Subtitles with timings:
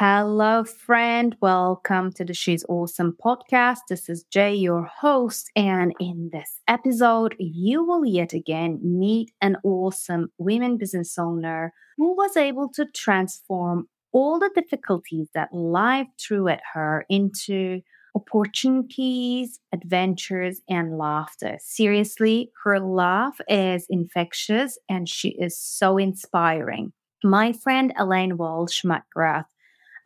[0.00, 1.34] Hello, friend.
[1.40, 3.78] Welcome to the She's Awesome podcast.
[3.88, 5.50] This is Jay, your host.
[5.56, 12.14] And in this episode, you will yet again meet an awesome women business owner who
[12.14, 17.80] was able to transform all the difficulties that life threw at her into
[18.14, 21.58] opportunities, adventures, and laughter.
[21.60, 26.92] Seriously, her laugh is infectious and she is so inspiring.
[27.24, 29.46] My friend Elaine Walsh McGrath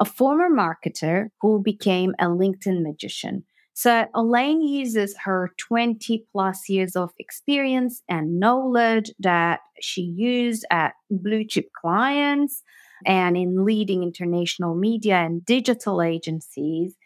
[0.02, 3.44] a former marketer who became a LinkedIn magician.
[3.72, 10.94] So Elaine uses her 20 plus years of experience and knowledge that she used at
[11.08, 12.64] blue chip clients
[13.06, 16.96] and in leading international media and digital agencies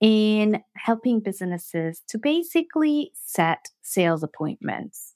[0.00, 5.12] in helping businesses to basically set sales appointments.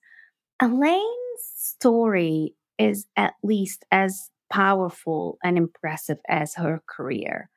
[0.61, 7.51] Elaine's story is at least as powerful and impressive as her career.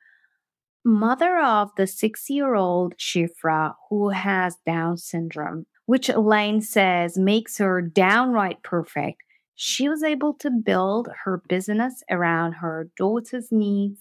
[0.84, 7.58] Mother of the six year old Siofra who has Down syndrome, which Elaine says makes
[7.58, 9.22] her downright perfect,
[9.54, 14.00] she was able to build her business around her daughter's needs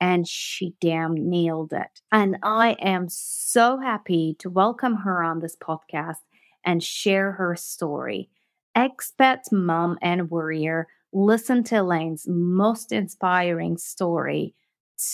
[0.00, 2.00] and she damn nailed it.
[2.10, 6.22] And I am so happy to welcome her on this podcast
[6.64, 8.30] and share her story.
[8.76, 14.52] Expat mom and warrior listen to Elaine's most inspiring story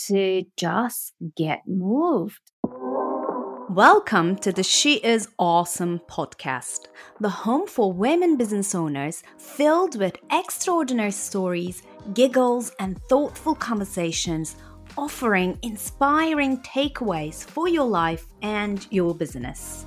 [0.07, 2.41] to just get moved.
[3.69, 6.87] Welcome to the She Is Awesome podcast,
[7.21, 11.83] the home for women business owners filled with extraordinary stories,
[12.15, 14.57] giggles, and thoughtful conversations,
[14.97, 19.85] offering inspiring takeaways for your life and your business.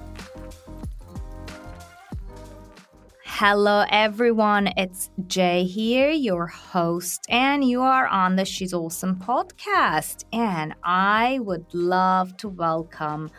[3.37, 4.67] Hello, everyone.
[4.77, 10.23] It's Jay here, your host, and you are on the She's Awesome podcast.
[10.31, 13.31] And I would love to welcome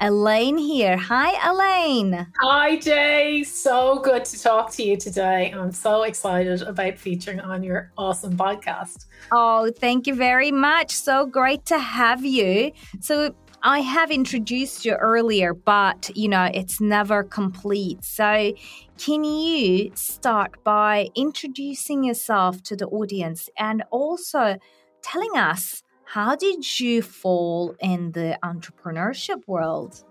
[0.00, 0.96] Elaine here.
[0.96, 2.26] Hi, Elaine.
[2.40, 3.44] Hi, Jay.
[3.44, 5.52] So good to talk to you today.
[5.54, 9.04] I'm so excited about featuring on your awesome podcast.
[9.32, 10.92] Oh, thank you very much.
[10.92, 12.72] So great to have you.
[13.00, 18.02] So, I have introduced you earlier, but you know, it's never complete.
[18.04, 18.52] So,
[18.98, 24.56] can you start by introducing yourself to the audience and also
[25.02, 30.04] telling us how did you fall in the entrepreneurship world?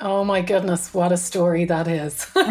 [0.00, 2.26] Oh my goodness, what a story that is.
[2.34, 2.46] well,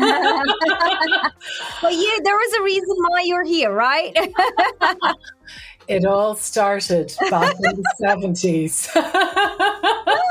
[1.92, 4.12] you, there was a reason why you're here, right?
[5.88, 8.90] it all started back in the 70s.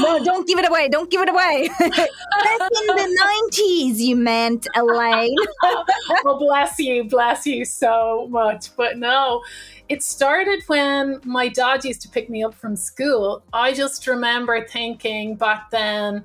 [0.00, 0.88] no, don't give it away.
[0.88, 1.68] Don't give it away.
[1.78, 5.34] Back in the 90s, you meant, Elaine.
[6.24, 7.04] well, bless you.
[7.04, 8.74] Bless you so much.
[8.76, 9.42] But no,
[9.88, 13.42] it started when my dad used to pick me up from school.
[13.52, 16.24] I just remember thinking back then,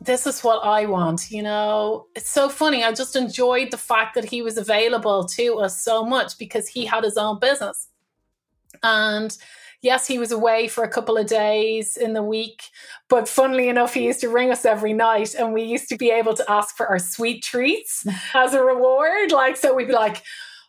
[0.00, 2.06] this is what I want, you know.
[2.14, 2.84] It's so funny.
[2.84, 6.84] I just enjoyed the fact that he was available to us so much because he
[6.84, 7.88] had his own business.
[8.82, 9.36] And
[9.82, 12.64] yes, he was away for a couple of days in the week,
[13.08, 16.10] but funnily enough, he used to ring us every night and we used to be
[16.10, 18.04] able to ask for our sweet treats
[18.34, 19.32] as a reward.
[19.32, 20.22] Like, so we'd be like,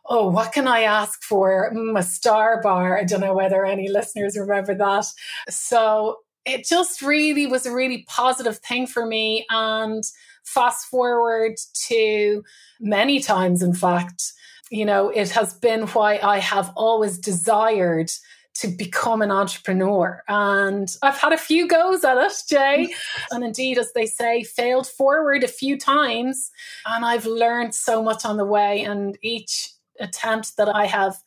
[0.10, 1.72] oh, what can I ask for?
[1.74, 2.98] Mm, a star bar.
[2.98, 5.06] I don't know whether any listeners remember that.
[5.50, 9.46] So it just really was a really positive thing for me.
[9.50, 10.04] And
[10.46, 11.56] fast forward
[11.88, 12.44] to
[12.80, 14.32] many times, in fact,
[14.70, 18.12] you know, it has been why I have always desired
[18.60, 20.24] to become an entrepreneur.
[20.28, 22.94] And I've had a few goes at it, Jay.
[23.32, 26.50] and indeed, as they say, failed forward a few times.
[26.86, 28.84] And I've learned so much on the way.
[28.84, 29.70] And each
[30.00, 31.18] attempt that I have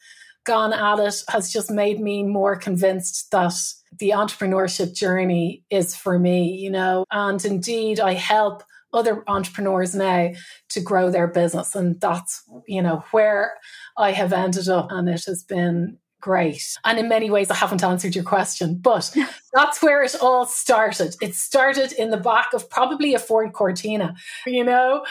[0.44, 3.54] gone at it has just made me more convinced that
[3.98, 7.04] the entrepreneurship journey is for me, you know.
[7.12, 10.30] And indeed, I help other entrepreneurs now
[10.70, 11.76] to grow their business.
[11.76, 13.54] And that's, you know, where
[13.96, 14.88] I have ended up.
[14.90, 16.76] And it has been great.
[16.84, 19.14] And in many ways, I haven't answered your question, but
[19.52, 21.16] that's where it all started.
[21.20, 24.14] It started in the back of probably a Ford Cortina,
[24.46, 25.04] you know,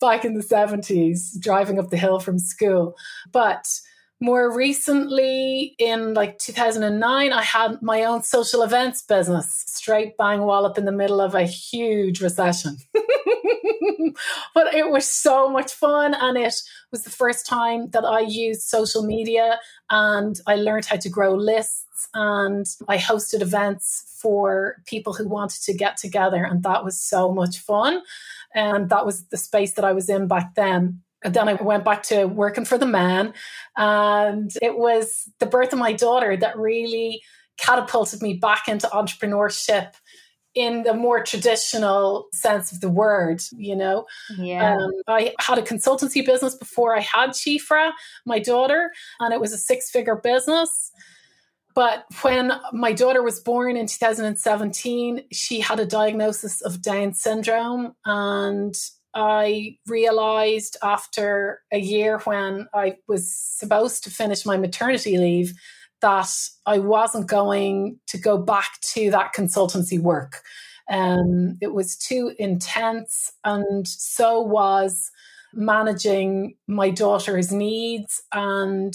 [0.00, 2.96] back in the 70s, driving up the hill from school.
[3.32, 3.66] But
[4.20, 10.78] more recently, in like 2009, I had my own social events business, straight bang wallop
[10.78, 12.78] in the middle of a huge recession.
[14.54, 16.14] but it was so much fun.
[16.14, 16.54] And it
[16.90, 19.58] was the first time that I used social media
[19.90, 25.62] and I learned how to grow lists and I hosted events for people who wanted
[25.64, 26.42] to get together.
[26.42, 28.00] And that was so much fun.
[28.54, 31.02] And that was the space that I was in back then
[31.34, 33.34] then I went back to working for the man.
[33.76, 37.22] And it was the birth of my daughter that really
[37.58, 39.94] catapulted me back into entrepreneurship
[40.54, 44.06] in the more traditional sense of the word, you know.
[44.38, 44.74] Yeah.
[44.74, 47.92] Um, I had a consultancy business before I had Siofra,
[48.24, 48.90] my daughter,
[49.20, 50.92] and it was a six figure business.
[51.74, 57.94] But when my daughter was born in 2017, she had a diagnosis of Down syndrome.
[58.06, 58.74] And
[59.18, 65.54] I realized after a year when I was supposed to finish my maternity leave
[66.02, 66.28] that
[66.66, 70.42] I wasn't going to go back to that consultancy work.
[70.90, 75.10] Um, it was too intense, and so was
[75.54, 78.94] managing my daughter's needs and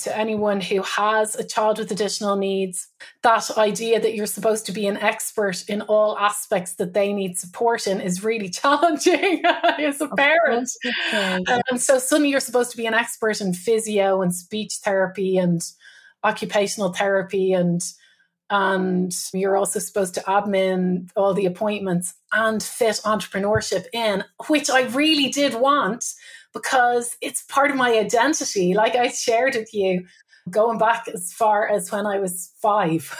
[0.00, 2.88] to anyone who has a child with additional needs,
[3.22, 7.38] that idea that you're supposed to be an expert in all aspects that they need
[7.38, 9.42] support in is really challenging
[9.78, 10.70] as a parent.
[11.12, 15.38] And um, so suddenly you're supposed to be an expert in physio and speech therapy
[15.38, 15.62] and
[16.22, 17.82] occupational therapy and
[18.50, 24.82] and you're also supposed to admin all the appointments and fit entrepreneurship in, which I
[24.88, 26.04] really did want
[26.52, 28.74] because it's part of my identity.
[28.74, 30.04] Like I shared with you,
[30.48, 33.14] going back as far as when I was five.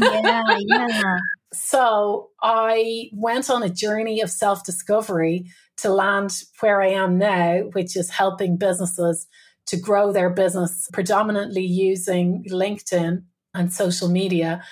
[0.00, 1.18] yeah, yeah.
[1.52, 5.46] So I went on a journey of self discovery
[5.78, 9.26] to land where I am now, which is helping businesses
[9.66, 13.22] to grow their business predominantly using LinkedIn
[13.54, 14.62] and social media.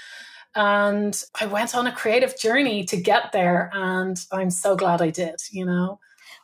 [0.55, 3.71] And I went on a creative journey to get there.
[3.73, 5.99] And I'm so glad I did, you know.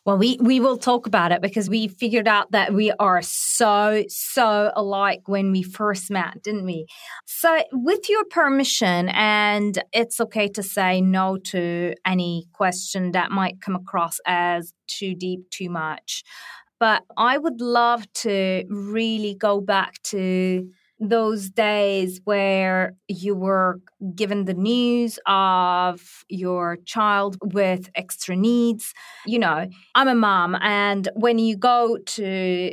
[0.08, 4.05] Well, we, we will talk about it because we figured out that we are so,
[4.08, 6.87] so alike when we first met, didn't we?
[7.26, 13.60] So, with your permission, and it's okay to say no to any question that might
[13.60, 16.22] come across as too deep, too much.
[16.81, 23.80] But I would love to really go back to those days where you were
[24.14, 28.92] given the news of your child with extra needs.
[29.26, 32.72] You know, I'm a mom, and when you go to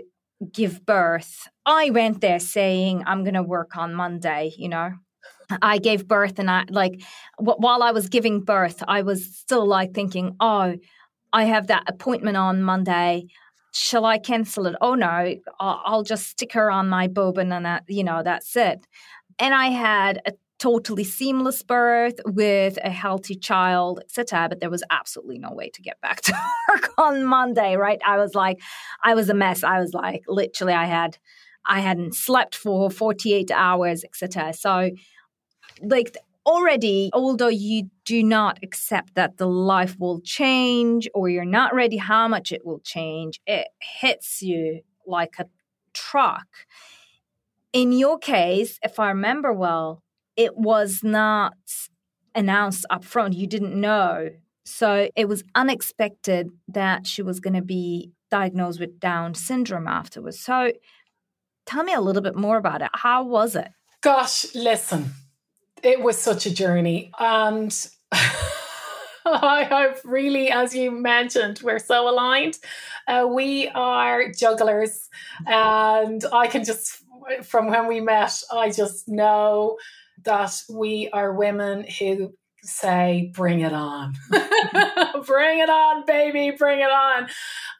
[0.52, 4.92] give birth, I went there saying, I'm going to work on Monday, you know.
[5.62, 7.02] I gave birth, and I like
[7.38, 10.76] while I was giving birth, I was still like thinking, oh,
[11.32, 13.28] I have that appointment on Monday
[13.76, 14.76] shall I cancel it?
[14.80, 18.88] Oh no, I'll, just stick her on my bobbin and you know, that's it.
[19.38, 24.48] And I had a totally seamless birth with a healthy child, etc.
[24.48, 26.34] But there was absolutely no way to get back to
[26.70, 28.00] work on Monday, right?
[28.06, 28.62] I was like,
[29.04, 29.64] I was a mess.
[29.64, 31.18] I was like, literally, I had,
[31.66, 34.54] I hadn't slept for 48 hours, etc.
[34.54, 34.92] So,
[35.82, 36.16] like,
[36.46, 41.98] already, although you do not accept that the life will change or you're not ready
[41.98, 43.68] how much it will change, it
[44.00, 45.46] hits you like a
[45.94, 46.48] truck.
[47.74, 50.02] In your case, if I remember well,
[50.36, 51.54] it was not
[52.34, 53.34] announced up front.
[53.34, 54.30] You didn't know.
[54.66, 60.40] So it was unexpected that she was going to be diagnosed with Down syndrome afterwards.
[60.40, 60.72] So
[61.66, 62.90] tell me a little bit more about it.
[62.94, 63.70] How was it?
[64.02, 65.12] Gosh, listen,
[65.84, 67.12] it was such a journey.
[67.20, 67.74] And
[69.26, 72.58] I have really, as you mentioned, we're so aligned.
[73.08, 75.10] Uh, we are jugglers,
[75.48, 77.04] and I can just,
[77.44, 79.78] from when we met, I just know
[80.24, 82.34] that we are women who
[82.68, 84.16] say, bring it on.
[85.26, 87.28] bring it on, baby, bring it on.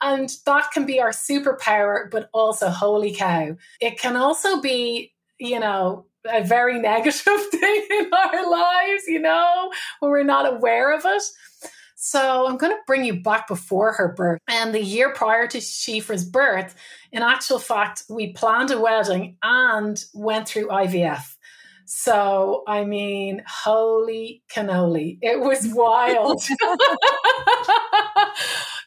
[0.02, 3.56] And that can be our superpower, but also, holy cow.
[3.82, 9.72] It can also be, you know, a very negative thing in our lives, you know,
[10.00, 11.24] when we're not aware of it.
[11.96, 14.40] So I'm going to bring you back before her birth.
[14.48, 16.76] And the year prior to Siofra's birth,
[17.12, 21.36] in actual fact, we planned a wedding and went through IVF.
[21.86, 25.18] So, I mean, holy cannoli.
[25.22, 26.42] It was wild.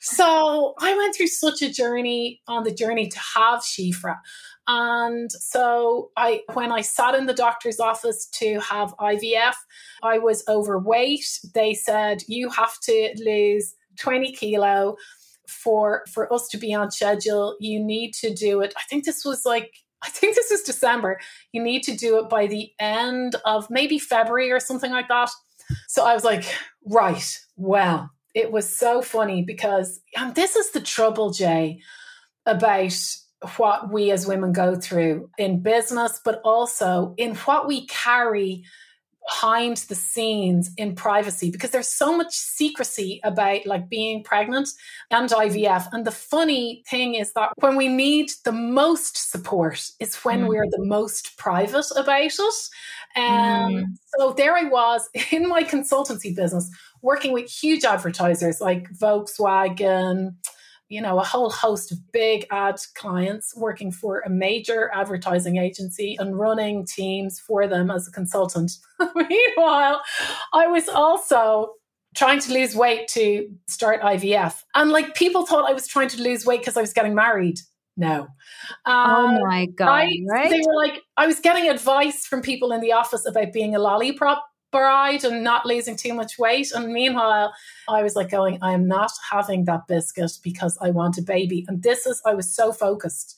[0.01, 4.17] so, I went through such a journey on the journey to have Siofra.
[4.69, 9.55] And so I when I sat in the doctor's office to have IVF,
[10.03, 11.41] I was overweight.
[11.55, 14.97] They said you have to lose 20 kilo
[15.49, 17.57] for for us to be on schedule.
[17.61, 18.75] You need to do it.
[18.77, 19.73] I think this was like
[20.03, 21.19] I think this is December.
[21.53, 25.31] You need to do it by the end of maybe February or something like that.
[25.87, 26.45] So I was like,
[26.85, 31.81] right, well, it was so funny because and this is the trouble, Jay,
[32.45, 32.95] about
[33.57, 38.65] what we as women go through in business, but also in what we carry
[39.29, 44.71] behind the scenes in privacy because there's so much secrecy about like being pregnant
[45.11, 45.87] and IVF.
[45.93, 50.49] And the funny thing is that when we need the most support is when mm.
[50.49, 52.41] we're the most private about it.
[53.17, 53.85] Um, mm.
[54.17, 56.71] So there I was in my consultancy business
[57.03, 60.35] working with huge advertisers like Volkswagen,
[60.89, 66.17] you know, a whole host of big ad clients working for a major advertising agency
[66.19, 68.73] and running teams for them as a consultant.
[69.15, 70.03] Meanwhile,
[70.55, 71.75] I was also
[72.17, 74.63] trying to lose weight to start IVF.
[74.75, 77.59] And like people thought I was trying to lose weight because I was getting married.
[77.97, 78.29] No.
[78.87, 79.89] Oh um, oh my God.
[79.89, 80.49] I, right?
[80.49, 83.79] They were like, I was getting advice from people in the office about being a
[83.79, 86.73] lollipop bride and not losing too much weight.
[86.73, 87.53] And meanwhile,
[87.89, 91.65] I was like going, I am not having that biscuit because I want a baby.
[91.69, 93.37] And this is, I was so focused.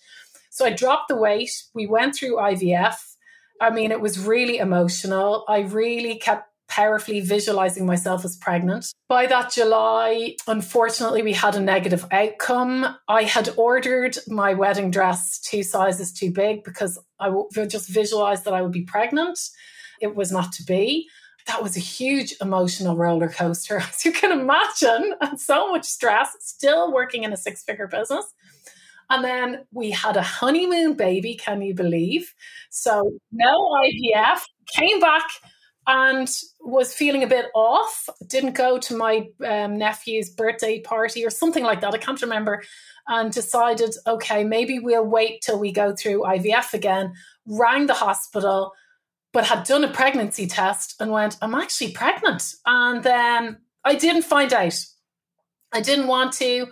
[0.50, 1.50] So I dropped the weight.
[1.74, 2.96] We went through IVF.
[3.60, 5.44] I mean, it was really emotional.
[5.48, 8.92] I really kept powerfully visualizing myself as pregnant.
[9.08, 12.96] By that July, unfortunately, we had a negative outcome.
[13.08, 17.30] I had ordered my wedding dress two sizes too big because I
[17.66, 19.38] just visualized that I would be pregnant.
[20.00, 21.08] It was not to be
[21.46, 26.36] that was a huge emotional roller coaster, as you can imagine, and so much stress,
[26.40, 28.26] still working in a six figure business.
[29.08, 32.32] And then we had a honeymoon baby, can you believe?
[32.70, 35.24] So, no IVF, came back
[35.88, 36.30] and
[36.60, 38.08] was feeling a bit off.
[38.28, 41.92] Didn't go to my um, nephew's birthday party or something like that.
[41.92, 42.62] I can't remember.
[43.08, 47.12] And decided, okay, maybe we'll wait till we go through IVF again.
[47.46, 48.72] Rang the hospital
[49.32, 52.54] but had done a pregnancy test and went, I'm actually pregnant.
[52.66, 54.84] And then I didn't find out.
[55.72, 56.66] I didn't want to.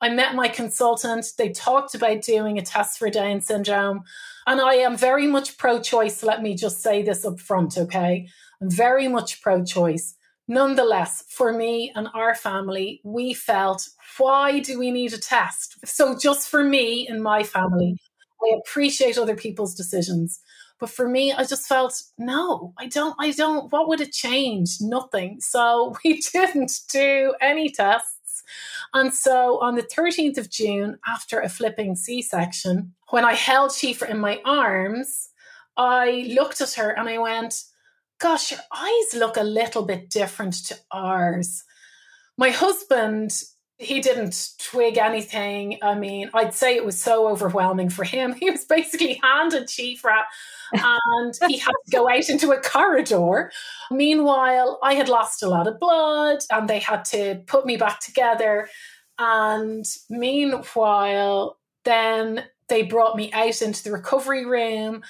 [0.00, 1.26] I met my consultant.
[1.36, 4.02] They talked about doing a test for Down syndrome.
[4.46, 6.22] And I am very much pro choice.
[6.22, 8.28] Let me just say this up front, okay?
[8.60, 10.16] I'm very much pro choice.
[10.48, 13.88] Nonetheless, for me and our family, we felt,
[14.18, 15.76] why do we need a test?
[15.84, 17.96] So, just for me and my family,
[18.42, 20.40] I appreciate other people's decisions.
[20.80, 24.80] But for me, I just felt, no, I don't, I don't, what would it change?
[24.80, 25.40] Nothing.
[25.40, 28.42] So we didn't do any tests.
[28.94, 33.70] And so on the 13th of June, after a flipping C section, when I held
[33.70, 35.28] Siofra in my arms,
[35.76, 37.62] I looked at her and I went,
[38.18, 41.64] Gosh, your eyes look a little bit different to ours.
[42.36, 43.32] My husband
[43.80, 45.78] he didn't twig anything.
[45.80, 48.34] I mean, I'd say it was so overwhelming for him.
[48.40, 50.24] He was basically handed Siofra
[50.72, 53.50] and he had to go out into a corridor.
[53.90, 58.00] Meanwhile, I had lost a lot of blood and they had to put me back
[58.00, 58.68] together.
[59.18, 65.02] And meanwhile, then they brought me out into the recovery room.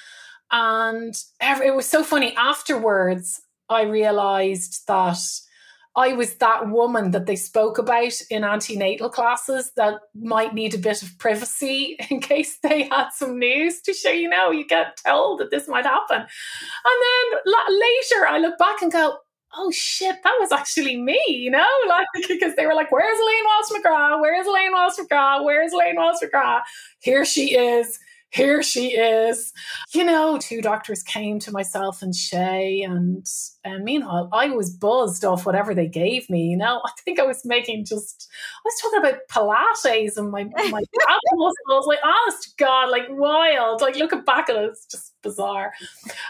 [0.49, 2.35] And it was so funny.
[2.37, 5.19] Afterwards, I realized that
[5.95, 10.77] I was that woman that they spoke about in antenatal classes that might need a
[10.77, 14.97] bit of privacy in case they had some news to show You know, you get
[15.05, 16.17] told that this might happen.
[16.17, 16.27] And
[17.45, 19.17] then later I look back and go,
[19.57, 23.43] oh shit, that was actually me, you know, like because they were like, where's Elaine
[23.45, 24.21] Walsh McGrath?
[24.21, 25.43] Where's Elaine Walsh McGrath?
[25.43, 26.61] Where's Elaine Walsh McGrath?
[26.99, 27.99] Here she is
[28.31, 29.51] here she is.
[29.93, 33.25] You know, two doctors came to myself and Shay, and,
[33.63, 36.45] and meanwhile, I was buzzed off whatever they gave me.
[36.47, 40.45] You know, I think I was making just, I was talking about Pilates and my,
[40.45, 40.81] my
[41.33, 43.81] muscles, like, honest God, like wild.
[43.81, 45.73] Like, looking back at it, it's just bizarre.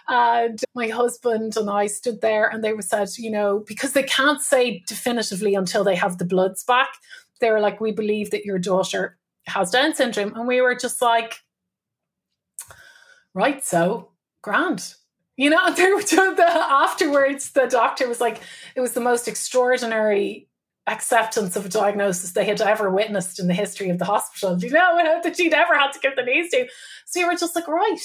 [0.10, 4.04] And my husband and I stood there and they were said, you know, because they
[4.04, 6.90] can't say definitively until they have the bloods back,
[7.40, 9.18] they were like, we believe that your daughter
[9.48, 10.34] has Down syndrome.
[10.36, 11.36] And we were just like,
[13.34, 14.10] right, so
[14.42, 14.96] grand.
[15.38, 18.40] You know, the, afterwards, the doctor was like,
[18.76, 20.48] it was the most extraordinary
[20.88, 24.58] acceptance of a diagnosis they had ever witnessed in the history of the hospital.
[24.60, 26.68] You know, that she'd ever had to give the news to.
[27.06, 28.00] So you were just like, right,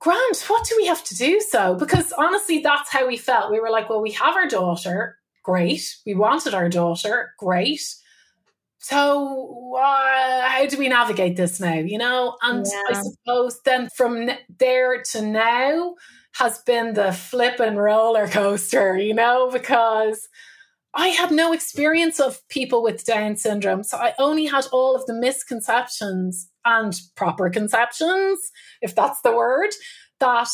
[0.00, 1.74] Grant, what do we have to do so?
[1.74, 3.52] Because honestly, that's how we felt.
[3.52, 5.96] We were like, well, we have our daughter, great.
[6.04, 7.82] We wanted our daughter, great
[8.82, 12.96] so uh, how do we navigate this now you know and yeah.
[12.96, 15.94] i suppose then from there to now
[16.34, 20.28] has been the flip and roller coaster you know because
[20.94, 25.06] i had no experience of people with down syndrome so i only had all of
[25.06, 28.38] the misconceptions and proper conceptions
[28.80, 29.70] if that's the word
[30.18, 30.48] that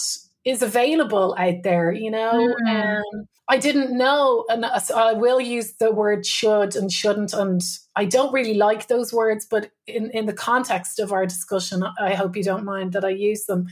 [0.49, 3.01] is available out there you know mm.
[3.01, 7.63] um, I didn't know, and I will use the word should and shouldn't, and
[7.97, 12.13] I don't really like those words, but in, in the context of our discussion, I
[12.13, 13.67] hope you don't mind that I use them.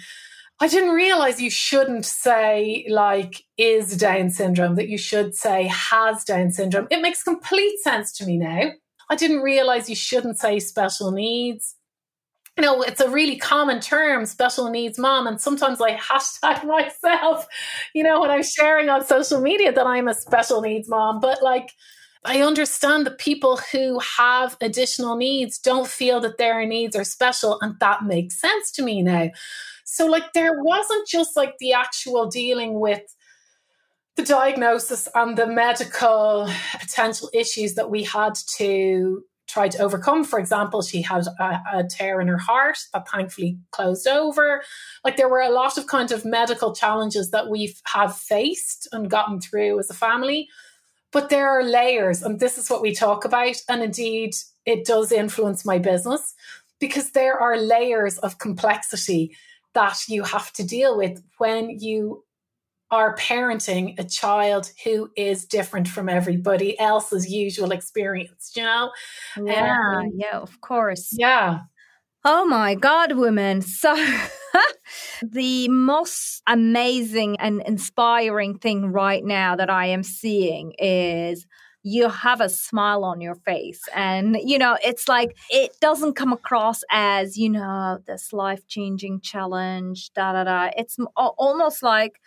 [0.61, 6.25] I didn't realize you shouldn't say, like, is Down syndrome, that you should say has
[6.25, 6.89] Down syndrome.
[6.91, 8.71] It makes complete sense to me now.
[9.11, 11.77] I didn't realize you shouldn't say special needs.
[12.57, 15.27] You know, it's a really common term, special needs mom.
[15.27, 17.47] And sometimes I hashtag myself,
[17.95, 21.21] you know, when I'm sharing on social media that I'm a special needs mom.
[21.21, 21.73] But like,
[22.25, 27.59] I understand that people who have additional needs don't feel that their needs are special.
[27.61, 29.31] And that makes sense to me now.
[29.85, 33.03] So, like, there wasn't just like the actual dealing with
[34.17, 40.25] the diagnosis and the medical potential issues that we had to try to overcome.
[40.25, 44.63] For example, she had a, a, tear in her heart that thankfully closed over.
[45.05, 49.11] Like there were a lot of kind of medical challenges that we have faced and
[49.11, 50.49] gotten through as a family.
[51.13, 53.57] But there are layers, and this is what we talk about.
[53.69, 54.35] And indeed,
[54.67, 56.35] it does influence my business
[56.81, 59.37] because there are layers of complexity
[59.75, 62.25] that you have to deal with when you
[62.91, 68.93] are parenting a child who is different from everybody else's usual experience, you know?
[69.45, 71.11] Yeah, um, yeah, of course.
[71.13, 71.61] Yeah.
[72.25, 73.63] Oh my God, women.
[73.77, 73.95] So,
[75.23, 81.47] the most amazing and inspiring thing right now that I am seeing is
[81.83, 86.33] you have a smile on your face and you know it's like it doesn't come
[86.33, 92.21] across as you know this life-changing challenge da da da it's almost like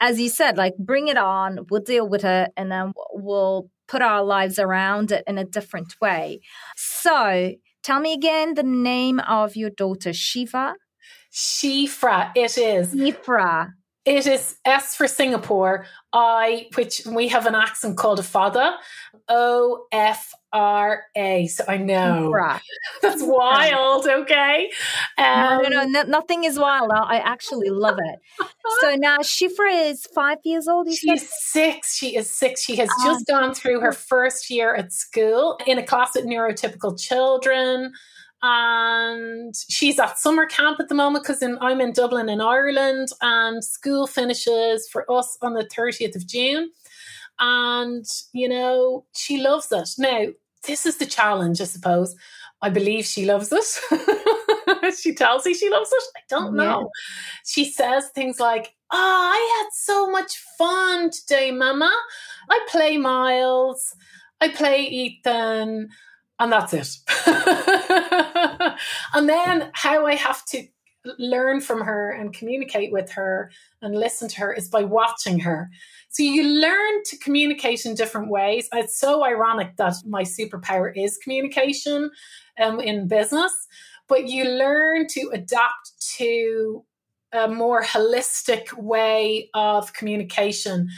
[0.00, 4.02] as you said like bring it on we'll deal with it and then we'll put
[4.02, 6.40] our lives around it in a different way
[6.76, 7.52] so
[7.82, 10.74] tell me again the name of your daughter shiva
[11.32, 12.92] Siofra, it is.
[12.94, 13.72] Siofra.
[14.04, 18.72] It is S for Singapore, I, which we have an accent called a father,
[19.28, 21.46] O F R A.
[21.46, 22.32] So I know
[23.02, 24.06] that's wild.
[24.06, 24.70] Okay,
[25.18, 26.90] um, no, no, no, nothing is wild.
[26.92, 28.46] I actually love it.
[28.80, 30.92] so now Siofra is five years old.
[30.92, 31.96] She's six.
[31.96, 32.62] She is six.
[32.62, 36.26] She has um, just gone through her first year at school in a class with
[36.26, 37.92] neurotypical children
[38.42, 43.62] and she's at summer camp at the moment because I'm in Dublin in Ireland and
[43.62, 46.70] school finishes for us on the 30th of June.
[47.40, 49.88] And, you know, she loves it.
[49.98, 50.26] Now,
[50.66, 52.14] this is the challenge, I suppose.
[52.62, 54.94] I believe she loves it.
[54.98, 56.04] she tells me she loves it.
[56.16, 56.80] I don't know.
[56.80, 56.86] Yeah.
[57.46, 58.96] She says things like, Oh,
[59.32, 61.90] I had so much fun today, Mama.
[62.50, 63.94] I play Miles.
[64.40, 65.88] I play Ethan
[66.40, 66.88] and that's it.
[69.14, 70.66] and then how I have to
[71.18, 75.70] learn from her and communicate with her and listen to her is by watching her.
[76.10, 78.68] So you learn to communicate in different ways.
[78.72, 82.10] It's so ironic that my superpower is communication
[82.60, 83.52] um, in business,
[84.08, 86.84] but you learn to adapt to
[87.32, 90.88] a more holistic way of communication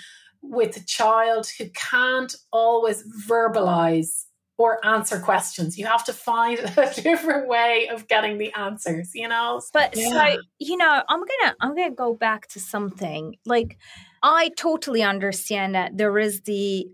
[0.41, 4.25] with a child who can't always verbalize
[4.63, 5.77] or answer questions.
[5.77, 9.61] You have to find a different way of getting the answers, you know?
[9.73, 10.11] But yeah.
[10.11, 13.35] so, you know, I'm going to I'm going to go back to something.
[13.45, 13.77] Like
[14.23, 16.87] I totally understand that there is the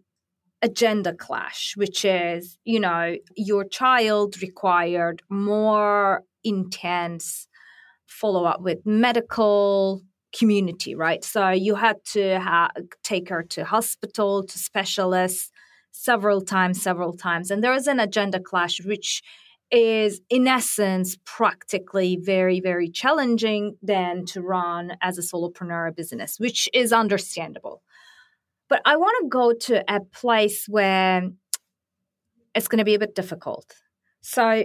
[0.62, 7.48] agenda clash, which is, you know, your child required more intense
[8.06, 10.00] follow up with medical
[10.34, 11.22] community, right?
[11.22, 12.70] So you had to ha-
[13.04, 15.50] take her to hospital, to specialists
[15.98, 17.50] several times, several times.
[17.50, 19.20] And there is an agenda clash, which
[19.70, 26.68] is in essence practically very, very challenging then to run as a solopreneur business, which
[26.72, 27.82] is understandable.
[28.68, 31.28] But I want to go to a place where
[32.54, 33.74] it's going to be a bit difficult.
[34.20, 34.64] So,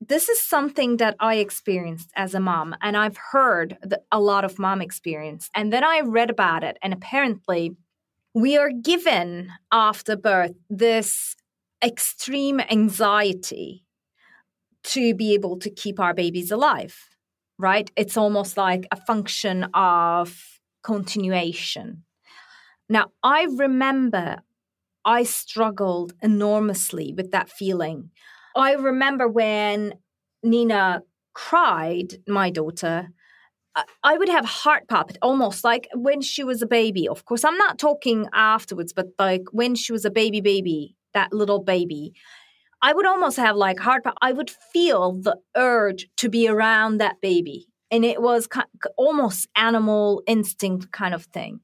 [0.00, 3.76] this is something that I experienced as a mom, and I've heard
[4.12, 5.50] a lot of mom experience.
[5.56, 7.76] And then I read about it, and apparently,
[8.38, 11.34] we are given after birth this
[11.84, 13.84] extreme anxiety
[14.84, 16.96] to be able to keep our babies alive,
[17.58, 17.90] right?
[17.96, 22.04] It's almost like a function of continuation.
[22.88, 24.36] Now, I remember
[25.04, 28.10] I struggled enormously with that feeling.
[28.54, 29.94] I remember when
[30.44, 31.02] Nina
[31.34, 33.08] cried, my daughter,
[34.02, 37.08] I would have heart palpit almost like when she was a baby.
[37.08, 41.32] Of course, I'm not talking afterwards, but like when she was a baby, baby, that
[41.32, 42.12] little baby,
[42.80, 44.04] I would almost have like heart.
[44.22, 48.48] I would feel the urge to be around that baby, and it was
[48.96, 51.60] almost animal instinct kind of thing.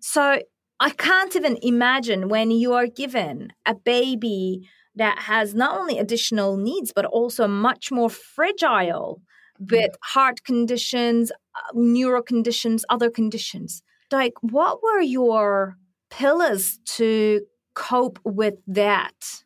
[0.00, 0.40] So
[0.78, 6.56] I can't even imagine when you are given a baby that has not only additional
[6.56, 9.22] needs but also much more fragile
[9.60, 13.82] with heart conditions, uh, neuro conditions, other conditions.
[14.10, 15.76] Like, what were your
[16.10, 17.42] pillars to
[17.74, 19.42] cope with that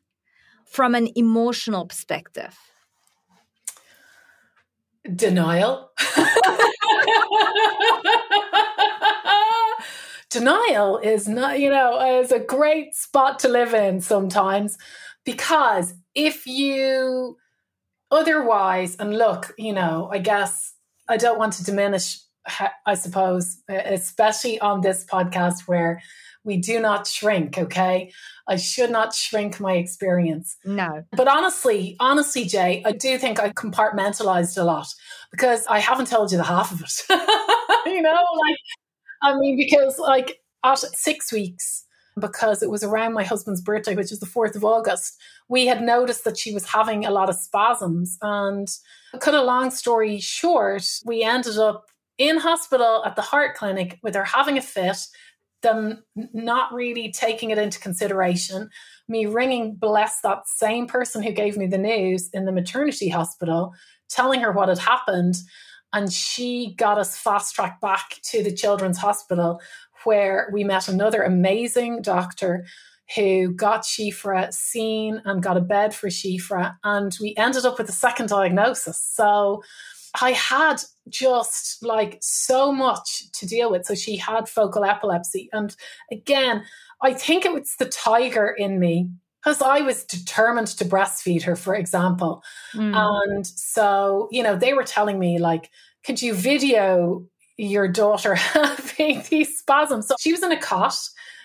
[0.64, 2.56] from an emotional perspective?
[5.14, 5.90] Denial.
[10.30, 14.78] Denial is not, you know, is a great spot to live in sometimes
[15.24, 17.36] because if you
[18.10, 20.72] otherwise, and look, you know, I guess
[21.08, 22.18] I don't want to diminish,
[22.86, 26.02] I suppose, especially on this podcast where
[26.44, 28.12] we do not shrink, okay?
[28.46, 30.56] I should not shrink my experience.
[30.64, 31.04] No.
[31.12, 34.86] But honestly, honestly, Jay, I do think I compartmentalized a lot
[35.30, 36.92] because I haven't told you the half of it.
[37.86, 38.58] you know, like,
[39.22, 41.83] I mean, because like at six weeks,
[42.18, 45.82] because it was around my husband's birthday, which is the 4th of August, we had
[45.82, 48.18] noticed that she was having a lot of spasms.
[48.22, 48.68] And
[49.20, 51.86] cut a long story short, we ended up
[52.18, 54.98] in hospital at the heart clinic with her having a fit
[55.64, 58.70] them not really taking it into consideration,
[59.08, 63.72] me ringing, bless that same person who gave me the news in the maternity hospital,
[64.08, 65.34] telling her what had happened.
[65.92, 69.60] And she got us fast tracked back to the children's hospital
[70.04, 72.66] where we met another amazing doctor
[73.14, 76.76] who got Siofra seen and got a bed for Siofra.
[76.84, 78.98] And we ended up with a second diagnosis.
[78.98, 79.62] So
[80.20, 80.76] I had
[81.08, 83.84] just like so much to deal with.
[83.84, 85.50] So she had focal epilepsy.
[85.52, 85.74] And
[86.10, 86.64] again,
[87.02, 89.10] I think it was the tiger in me
[89.42, 92.42] because I was determined to breastfeed her, for example.
[92.74, 92.94] Mm.
[92.96, 95.70] And so, you know, they were telling me, like,
[96.04, 100.08] could you video your daughter having these spasms?
[100.08, 100.96] So she was in a cot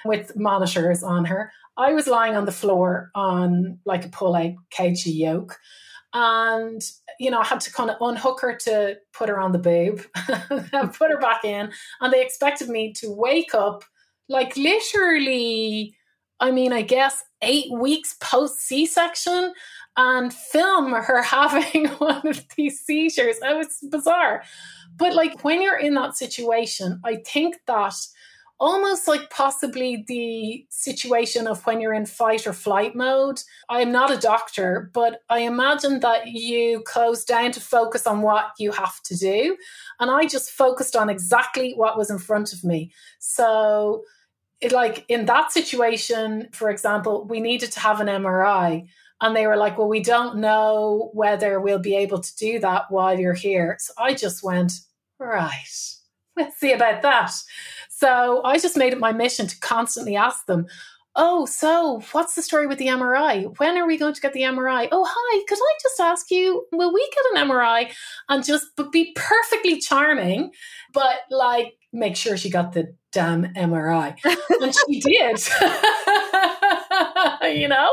[0.06, 1.52] with monitors on her.
[1.78, 5.58] I was lying on the floor on like a pull out cagey yoke.
[6.14, 6.82] And,
[7.20, 10.02] you know, I had to kind of unhook her to put her on the boob
[10.74, 11.72] and put her back in.
[12.02, 13.84] And they expected me to wake up
[14.28, 15.96] like literally,
[16.40, 19.54] I mean, I guess eight weeks post C section
[19.98, 23.38] and film her having one of these seizures.
[23.42, 24.44] It was bizarre.
[25.00, 27.96] But like when you're in that situation, I think that
[28.60, 33.40] almost like possibly the situation of when you're in fight or flight mode.
[33.70, 38.22] I am not a doctor, but I imagine that you close down to focus on
[38.22, 39.56] what you have to do.
[40.00, 42.92] And I just focused on exactly what was in front of me.
[43.20, 44.04] So,
[44.60, 48.88] it, like in that situation, for example, we needed to have an MRI.
[49.22, 52.90] And they were like, well, we don't know whether we'll be able to do that
[52.90, 53.78] while you're here.
[53.80, 54.74] So I just went,
[55.28, 55.96] right,
[56.38, 57.32] let's see about that.
[57.90, 60.68] So I just made it my mission to constantly ask them,
[61.16, 63.54] Oh, so what's the story with the MRI?
[63.60, 64.88] When are we going to get the MRI?
[64.92, 67.92] Oh, hi, could I just ask you, will we get an MRI?
[68.30, 70.52] And just be perfectly charming,
[70.94, 74.16] but like make sure she got the damn MRI.
[74.62, 75.40] and she did.
[77.44, 77.92] you know?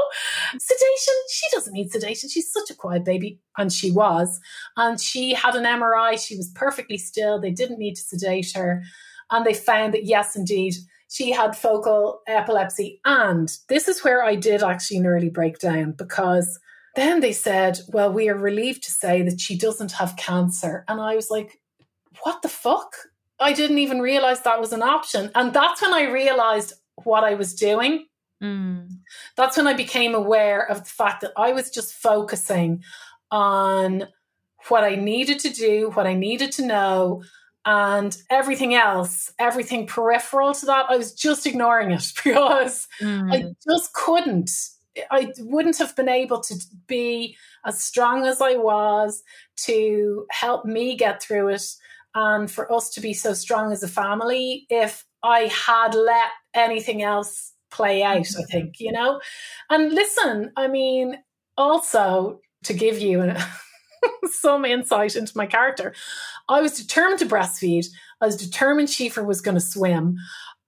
[0.58, 2.28] Sedation, she doesn't need sedation.
[2.28, 3.40] She's such a quiet baby.
[3.56, 4.40] And she was.
[4.76, 6.18] And she had an MRI.
[6.18, 7.40] She was perfectly still.
[7.40, 8.82] They didn't need to sedate her.
[9.30, 10.74] And they found that, yes, indeed,
[11.08, 13.00] she had focal epilepsy.
[13.04, 16.58] And this is where I did actually nearly break down because
[16.94, 20.84] then they said, well, we are relieved to say that she doesn't have cancer.
[20.88, 21.60] And I was like,
[22.22, 22.96] what the fuck?
[23.38, 25.30] I didn't even realize that was an option.
[25.34, 26.72] And that's when I realized
[27.04, 28.06] what I was doing.
[28.42, 28.98] Mm.
[29.36, 32.82] That's when I became aware of the fact that I was just focusing
[33.30, 34.08] on
[34.68, 37.22] what I needed to do, what I needed to know,
[37.64, 43.32] and everything else, everything peripheral to that, I was just ignoring it because mm.
[43.32, 44.50] I just couldn't.
[45.10, 46.54] I wouldn't have been able to
[46.86, 49.22] be as strong as I was
[49.64, 51.64] to help me get through it
[52.14, 57.02] and for us to be so strong as a family if I had let anything
[57.02, 59.20] else play out, I think, you know?
[59.68, 61.18] And listen, I mean,
[61.56, 63.34] also to give you
[64.30, 65.94] some insight into my character.
[66.48, 67.86] I was determined to breastfeed.
[68.20, 70.16] I was determined Siofra was going to swim.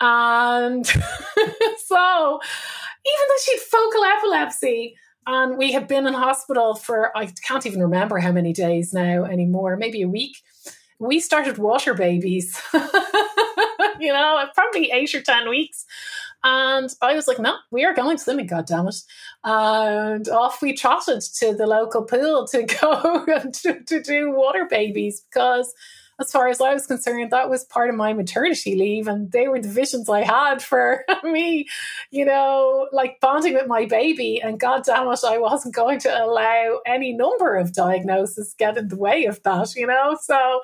[0.01, 2.41] And so,
[3.07, 7.67] even though she had focal epilepsy, and we had been in hospital for, I can't
[7.67, 10.37] even remember how many days now anymore, maybe a week,
[10.99, 12.61] we started water babies,
[14.01, 15.85] you know, probably eight or 10 weeks.
[16.45, 18.97] And I was like, no, we are going swimming, God damn it.
[19.45, 25.21] And off we trotted to the local pool to go to, to do water babies
[25.21, 25.75] because
[26.21, 29.07] as far as I was concerned, that was part of my maternity leave.
[29.07, 31.69] And they were the visions I had for me,
[32.11, 34.41] you know, like bonding with my baby.
[34.43, 38.89] And God damn it, I wasn't going to allow any number of diagnoses get in
[38.89, 40.19] the way of that, you know?
[40.21, 40.61] So,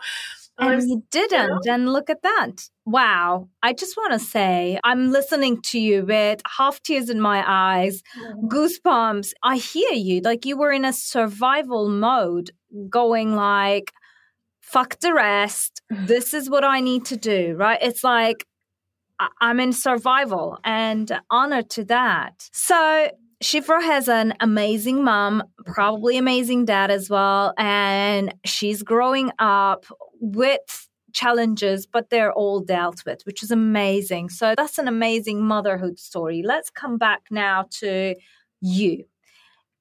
[0.58, 1.66] and you didn't.
[1.66, 2.68] And look at that.
[2.86, 3.48] Wow.
[3.62, 8.02] I just want to say, I'm listening to you with half tears in my eyes,
[8.18, 8.46] mm-hmm.
[8.48, 9.32] goosebumps.
[9.42, 10.20] I hear you.
[10.20, 12.50] Like you were in a survival mode,
[12.88, 13.92] going like,
[14.60, 15.82] fuck the rest.
[15.90, 17.78] This is what I need to do, right?
[17.80, 18.46] It's like,
[19.40, 22.48] I'm in survival and honor to that.
[22.52, 23.08] So
[23.42, 29.84] Siofra has an amazing mom, probably amazing dad as well, and she's growing up
[30.32, 34.28] with challenges, but they're all dealt with, which is amazing.
[34.28, 36.42] So that's an amazing motherhood story.
[36.44, 38.14] Let's come back now to
[38.60, 39.04] you.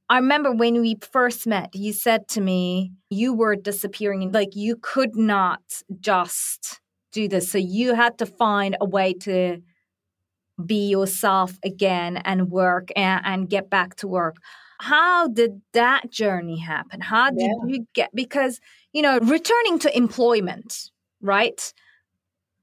[0.10, 4.77] I remember when we first met, you said to me you were disappearing, like you
[4.82, 5.62] could not
[5.99, 7.51] just do this.
[7.51, 9.62] So you had to find a way to
[10.63, 14.38] be yourself again and work and, and get back to work.
[14.79, 16.99] How did that journey happen?
[16.99, 17.67] How did yeah.
[17.67, 18.60] you get because
[18.93, 21.73] you know, returning to employment, right?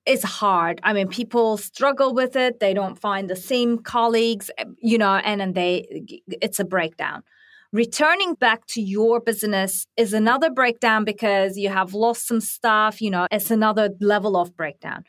[0.07, 0.81] Is hard.
[0.83, 2.59] I mean, people struggle with it.
[2.59, 6.05] They don't find the same colleagues, you know, and then they,
[6.41, 7.23] it's a breakdown.
[7.73, 13.11] Returning back to your business is another breakdown because you have lost some stuff, you
[13.11, 15.05] know, it's another level of breakdown.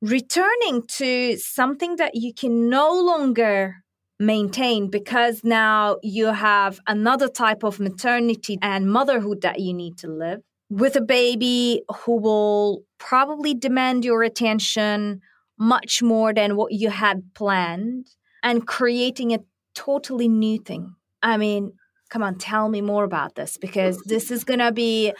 [0.00, 3.82] Returning to something that you can no longer
[4.18, 10.08] maintain because now you have another type of maternity and motherhood that you need to
[10.08, 15.20] live with a baby who will probably demand your attention
[15.58, 18.06] much more than what you had planned
[18.42, 19.40] and creating a
[19.74, 20.94] totally new thing.
[21.22, 21.72] I mean,
[22.10, 25.12] come on, tell me more about this because this is going to be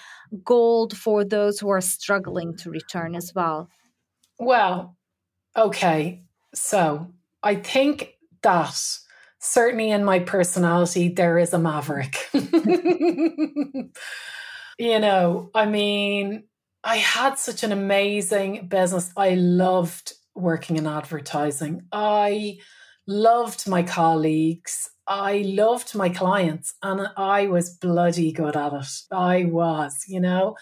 [0.45, 3.69] gold for those who are struggling to return as well.
[4.39, 4.97] Well,
[5.57, 6.23] okay.
[6.55, 8.99] So I think that
[9.41, 12.17] certainly in my personality, there is a maverick.
[12.33, 13.91] you
[14.79, 16.45] know, I mean,
[16.85, 19.11] I had such an amazing business.
[19.17, 21.83] I loved working in advertising.
[21.93, 22.59] I
[23.07, 24.91] loved my colleagues.
[25.07, 29.01] I loved my clients and I was bloody good at it.
[29.11, 30.57] I was, you know,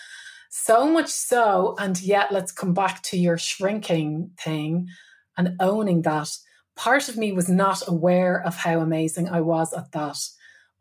[0.50, 1.74] so much so.
[1.78, 4.88] And yet, let's come back to your shrinking thing
[5.36, 6.30] and owning that.
[6.76, 10.18] Part of me was not aware of how amazing I was at that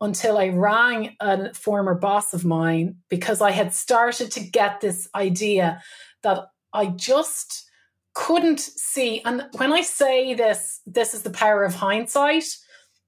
[0.00, 5.08] until I rang a former boss of mine because I had started to get this
[5.14, 5.82] idea
[6.22, 7.68] that I just
[8.12, 9.22] couldn't see.
[9.24, 12.44] And when I say this, this is the power of hindsight,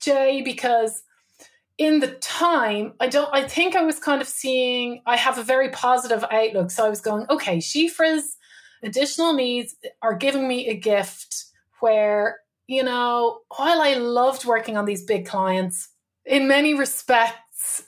[0.00, 1.02] Jay, because
[1.76, 5.42] in the time, I don't I think I was kind of seeing I have a
[5.44, 6.70] very positive outlook.
[6.70, 8.36] So I was going, okay, Siofra's
[8.82, 11.44] additional needs are giving me a gift
[11.80, 15.88] where, you know, while I loved working on these big clients,
[16.24, 17.84] in many respects,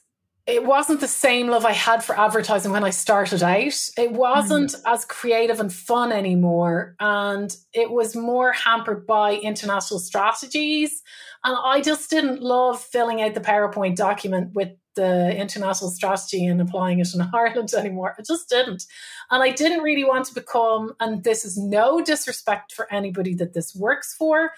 [0.46, 3.78] it wasn't the same love I had for advertising when I started out.
[3.96, 4.82] It wasn't mm.
[4.86, 6.96] as creative and fun anymore.
[6.98, 11.02] And it was more hampered by international strategies.
[11.44, 16.60] And I just didn't love filling out the PowerPoint document with the international strategy and
[16.60, 18.14] applying it in Ireland anymore.
[18.18, 18.84] I just didn't.
[19.30, 23.54] And I didn't really want to become, and this is no disrespect for anybody that
[23.54, 24.52] this works for,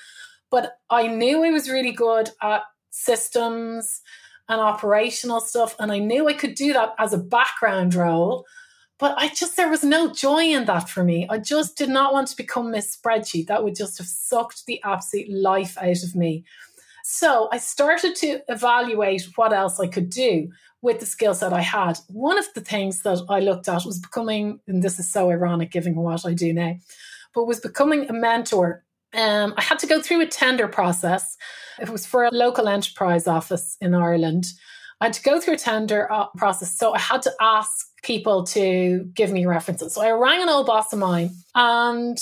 [0.51, 4.03] but I knew I was really good at systems
[4.49, 5.75] and operational stuff.
[5.79, 8.45] And I knew I could do that as a background role.
[8.99, 11.27] But I just, there was no joy in that for me.
[11.29, 13.47] I just did not want to become Miss Spreadsheet.
[13.47, 16.45] That would just have sucked the absolute life out of me.
[17.04, 20.50] So I started to evaluate what else I could do
[20.82, 21.98] with the skill set I had.
[22.08, 25.70] One of the things that I looked at was becoming, and this is so ironic
[25.70, 26.76] given what I do now,
[27.34, 28.84] but was becoming a mentor
[29.14, 31.36] um, I had to go through a tender process.
[31.80, 34.46] It was for a local enterprise office in Ireland.
[35.00, 36.76] I had to go through a tender uh, process.
[36.76, 39.94] So I had to ask people to give me references.
[39.94, 42.18] So I rang an old boss of mine and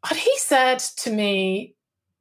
[0.00, 1.73] what he said to me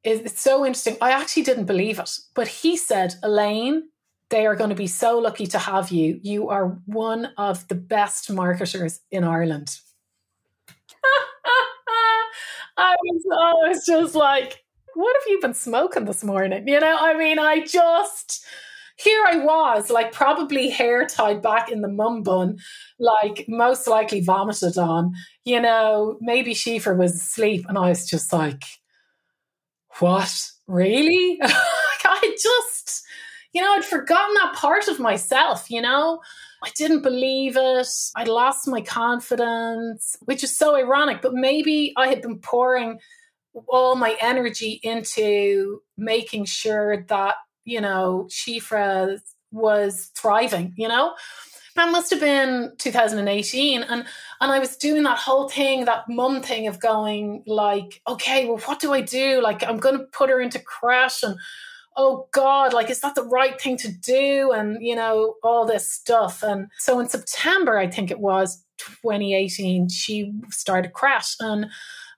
[0.04, 0.98] it's so interesting.
[1.02, 3.84] I actually didn't believe it, but he said, Elaine,
[4.30, 6.20] they are going to be so lucky to have you.
[6.22, 9.78] You are one of the best marketers in Ireland.
[12.78, 14.64] I was, I was just like,
[14.96, 16.68] what have you been smoking this morning?
[16.68, 18.46] You know, I mean, I just,
[18.98, 22.58] here I was, like probably hair tied back in the mum bun,
[23.00, 25.14] like most likely vomited on.
[25.46, 28.64] You know, maybe Siofra was asleep, and I was just like,
[30.00, 30.34] what?
[30.68, 31.40] Really?
[31.44, 33.04] I just,
[33.54, 36.22] you know, I'd forgotten that part of myself, you know?
[36.64, 37.88] I didn't believe it.
[38.16, 43.00] I lost my confidence, which is so ironic, but maybe I had been pouring
[43.68, 49.20] all my energy into making sure that, you know, Siofra
[49.52, 51.14] was thriving, you know?
[51.76, 53.84] That must have been 2018.
[53.84, 54.06] And
[54.42, 58.60] and I was doing that whole thing, that mum thing of going like, okay, well,
[58.60, 59.42] what do I do?
[59.42, 61.38] Like, I'm gonna put her into crèche and
[61.96, 64.52] oh God, like, is that the right thing to do?
[64.52, 66.44] And, you know, all this stuff.
[66.44, 71.36] And so in September, I think it was 2018, she started crèche.
[71.40, 71.68] And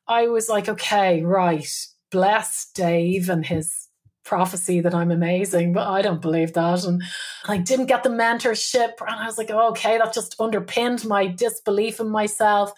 [0.07, 1.69] I was like, okay, right,
[2.11, 3.89] bless Dave and his
[4.25, 6.83] prophecy that I'm amazing, but I don't believe that.
[6.83, 7.01] And
[7.45, 8.93] I didn't get the mentorship.
[8.99, 12.73] And I was like, oh, okay, that just underpinned my disbelief in myself.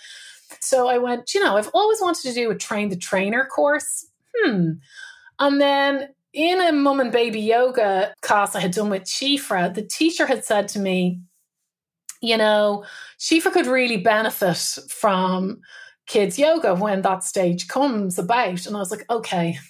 [0.60, 4.06] So I went, you know, I've always wanted to do a train the trainer course.
[4.36, 4.74] Hmm.
[5.40, 9.82] And then in a mum and baby yoga class I had done with Siofra, the
[9.82, 11.22] teacher had said to me,
[12.22, 12.84] you know,
[13.20, 15.62] Siofra could really benefit from
[16.08, 18.66] kids yoga when that stage comes about.
[18.66, 19.58] And I was like, okay.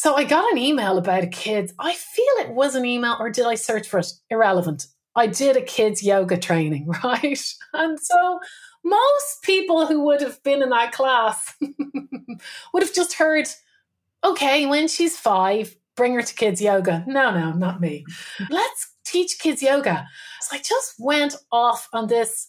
[0.00, 1.74] so I got an email about a kids.
[1.78, 4.10] I feel it was an email, or did I search for it?
[4.30, 4.86] Irrelevant.
[5.14, 7.38] I did a kids yoga training, right?
[7.74, 8.40] And so
[8.82, 11.54] most people who would have been in that class
[12.72, 13.46] would have just heard,
[14.24, 17.04] okay, when she's five, bring her to kids yoga.
[17.06, 18.06] No, no, not me.
[18.48, 20.06] Let's teach kids yoga.
[20.40, 22.48] So I just went off on this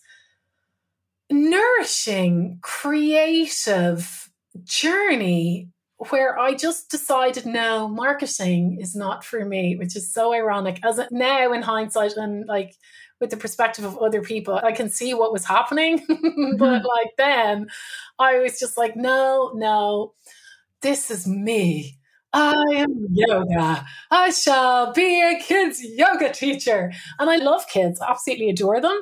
[1.29, 4.31] nourishing, creative
[4.63, 5.67] journey
[6.09, 10.79] where I just decided no, marketing is not for me, which is so ironic.
[10.83, 12.75] As it, now in hindsight and like
[13.19, 16.05] with the perspective of other people, I can see what was happening.
[16.31, 16.57] Mm-hmm.
[16.57, 17.67] but like then
[18.17, 20.13] I was just like, no, no,
[20.81, 21.99] this is me.
[22.33, 23.85] I am yoga.
[24.09, 26.91] I shall be a kids yoga teacher.
[27.19, 28.97] And I love kids, absolutely adore them.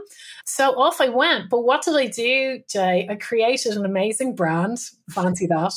[0.46, 1.50] So off I went.
[1.50, 3.08] But what did I do, Jay?
[3.10, 4.80] I created an amazing brand.
[5.12, 5.74] Fancy that.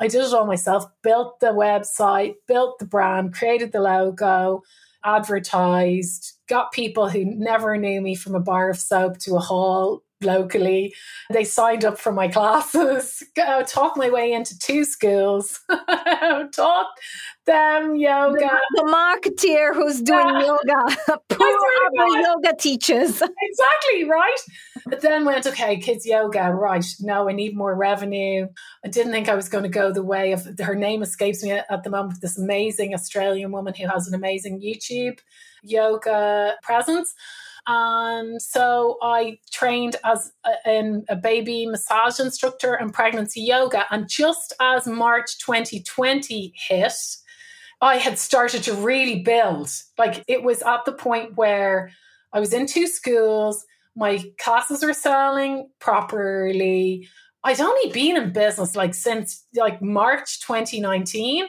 [0.00, 4.62] I did it all myself, built the website, built the brand, created the logo,
[5.04, 10.02] advertised, got people who never knew me from a bar of soap to a hall
[10.22, 10.94] locally.
[11.30, 13.22] They signed up for my classes,
[13.66, 16.86] talked my way into two schools, taught
[17.46, 18.38] them yoga.
[18.38, 20.46] The, the marketeer who's doing yeah.
[20.46, 20.96] yoga,
[21.28, 23.22] poor yoga teachers.
[23.22, 24.36] Exactly, right?
[24.86, 26.84] But then went, okay, kids yoga, right.
[27.00, 28.48] No, I need more revenue.
[28.84, 31.52] I didn't think I was going to go the way of her name escapes me
[31.52, 35.18] at the moment, this amazing Australian woman who has an amazing YouTube
[35.62, 37.14] yoga presence.
[37.66, 43.84] And so I trained as a, in a baby massage instructor and pregnancy yoga.
[43.90, 46.92] And just as March 2020 hit,
[47.80, 49.70] I had started to really build.
[49.98, 51.90] Like it was at the point where
[52.32, 53.64] I was in two schools,
[53.96, 57.08] my classes were selling properly.
[57.42, 61.46] I'd only been in business like since like March 2019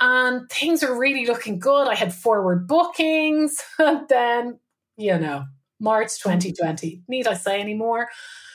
[0.00, 1.88] and things are really looking good.
[1.88, 4.58] I had forward bookings and then
[4.96, 5.44] you know,
[5.80, 7.02] March 2020.
[7.08, 8.08] Need I say anymore?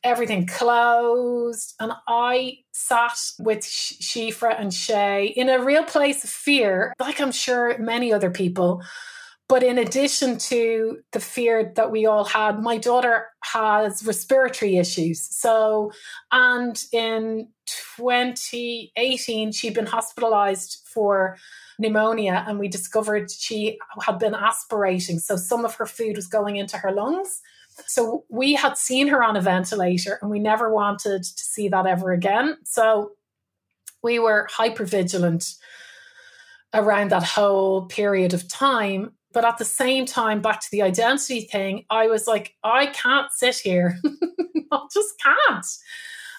[0.04, 1.76] Everything closed.
[1.80, 7.32] And I sat with Siofra and Shay in a real place of fear, like I'm
[7.32, 8.82] sure many other people.
[9.48, 15.28] But in addition to the fear that we all had, my daughter has respiratory issues.
[15.30, 15.92] So,
[16.32, 17.50] and in
[17.98, 21.38] 2018, she'd been hospitalized for
[21.80, 25.20] pneumonia and we discovered she had been aspirating.
[25.20, 27.42] So some of her food was going into her lungs.
[27.88, 31.86] So we had seen her on a ventilator and we never wanted to see that
[31.86, 32.58] ever again.
[32.64, 33.12] So
[34.04, 35.54] we were hyper vigilant
[36.74, 39.14] around that whole period of time.
[39.34, 43.32] But at the same time, back to the identity thing, I was like, I can't
[43.32, 43.98] sit here.
[44.72, 45.66] I just can't.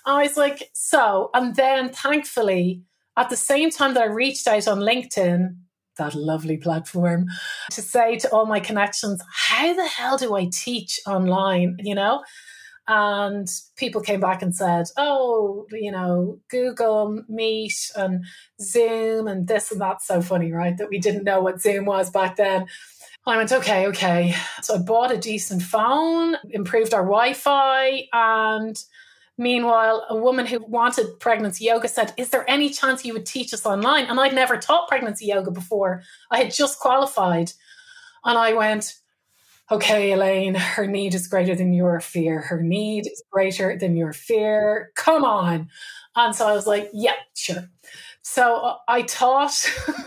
[0.05, 2.83] I was like, so, and then thankfully,
[3.16, 5.57] at the same time that I reached out on LinkedIn,
[5.98, 7.27] that lovely platform,
[7.70, 11.77] to say to all my connections, how the hell do I teach online?
[11.81, 12.22] You know?
[12.88, 13.46] And
[13.77, 18.25] people came back and said, oh, you know, Google Meet and
[18.61, 20.77] Zoom and this and that's so funny, right?
[20.77, 22.66] That we didn't know what Zoom was back then.
[23.25, 24.35] I went, okay, okay.
[24.62, 28.77] So I bought a decent phone, improved our Wi Fi, and
[29.42, 33.52] Meanwhile, a woman who wanted pregnancy yoga said, Is there any chance you would teach
[33.52, 34.05] us online?
[34.07, 36.05] And I'd never taught pregnancy yoga before.
[36.31, 37.52] I had just qualified.
[38.24, 38.94] And I went,
[39.73, 42.40] okay, Elaine, her need is greater than your fear.
[42.40, 44.92] Her need is greater than your fear.
[44.94, 45.69] Come on.
[46.14, 47.69] And so I was like, yeah, sure.
[48.23, 49.54] So uh, I taught,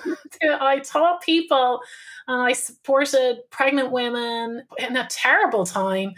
[0.44, 1.82] I taught people
[2.28, 6.14] and I supported pregnant women in a terrible time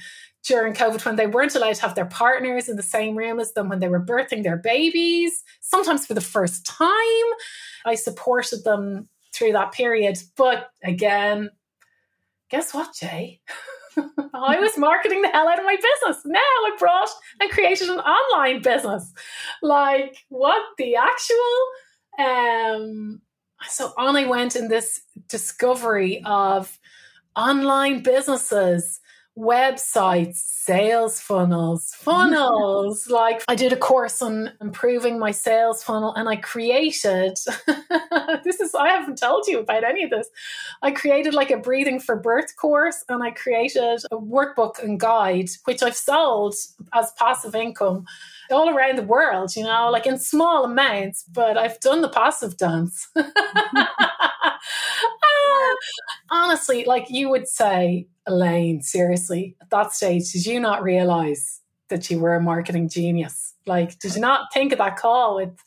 [0.48, 3.54] during COVID when they weren't allowed to have their partners in the same room as
[3.54, 6.96] them when they were birthing their babies, sometimes for the first time.
[7.86, 10.18] I supported them through that period.
[10.38, 11.50] But again,
[12.50, 13.42] guess what, Jay?
[14.34, 16.24] I was marketing the hell out of my business.
[16.26, 17.10] Now I brought
[17.42, 19.12] and created an online business.
[19.62, 21.68] Like, what the actual?
[22.20, 23.22] Um,
[23.68, 26.80] so on I went in this discovery of
[27.36, 29.02] online businesses
[29.38, 33.08] websites, sales funnels, funnels.
[33.10, 37.38] like I did a course on improving my sales funnel and I created
[38.44, 40.28] this is I haven't told you about any of this.
[40.82, 45.50] I created like a breathing for birth course and I created a workbook and guide
[45.66, 46.56] which I've sold
[46.94, 48.06] as passive income
[48.52, 52.58] all around the world, you know, like in small amounts, but I've done the passive
[52.58, 53.08] dance.
[55.24, 55.76] Ah,
[56.30, 62.10] honestly, like you would say, Elaine, seriously, at that stage, did you not realize that
[62.10, 63.54] you were a marketing genius?
[63.66, 65.58] Like, did you not think of that call with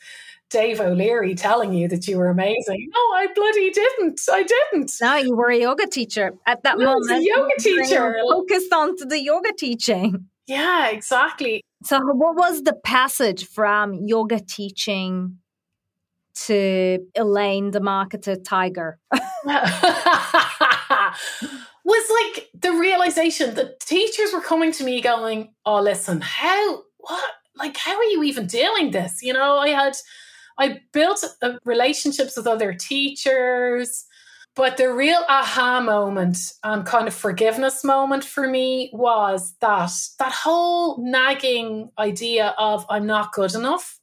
[0.50, 2.88] Dave O'Leary telling you that you were amazing?
[2.92, 4.20] No, I bloody didn't.
[4.30, 4.92] I didn't.
[5.00, 7.10] No, you were a yoga teacher at that no, moment.
[7.10, 8.16] a yoga teacher.
[8.28, 10.26] Focused on the yoga teaching.
[10.46, 11.62] Yeah, exactly.
[11.82, 15.38] So, what was the passage from yoga teaching
[16.46, 18.98] to Elaine, the marketer tiger?
[21.90, 27.24] was like the realization that teachers were coming to me going, Oh, listen, how, what,
[27.56, 29.22] like, how are you even doing this?
[29.22, 29.96] You know, I had,
[30.58, 34.04] I built uh, relationships with other teachers.
[34.56, 40.32] But the real aha moment and kind of forgiveness moment for me was that that
[40.32, 44.00] whole nagging idea of I'm not good enough,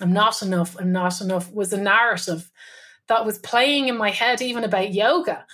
[0.00, 2.50] I'm not enough, I'm not enough was a narrative
[3.08, 5.44] that was playing in my head even about yoga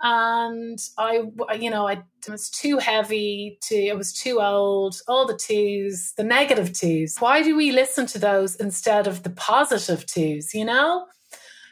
[0.00, 1.24] and I,
[1.58, 6.12] you know, I it was too heavy to, I was too old, all the twos,
[6.16, 7.16] the negative twos.
[7.18, 11.06] Why do we listen to those instead of the positive twos, you know?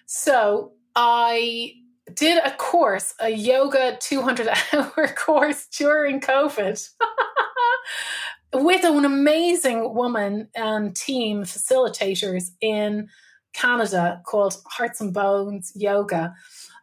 [0.06, 1.74] So I
[2.14, 6.88] did a course, a yoga 200 hour course during COVID.
[8.54, 13.08] with an amazing woman and team facilitators in
[13.52, 16.34] Canada called Hearts and Bones Yoga.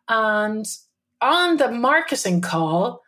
[0.07, 0.65] And
[1.21, 3.01] on the marketing call,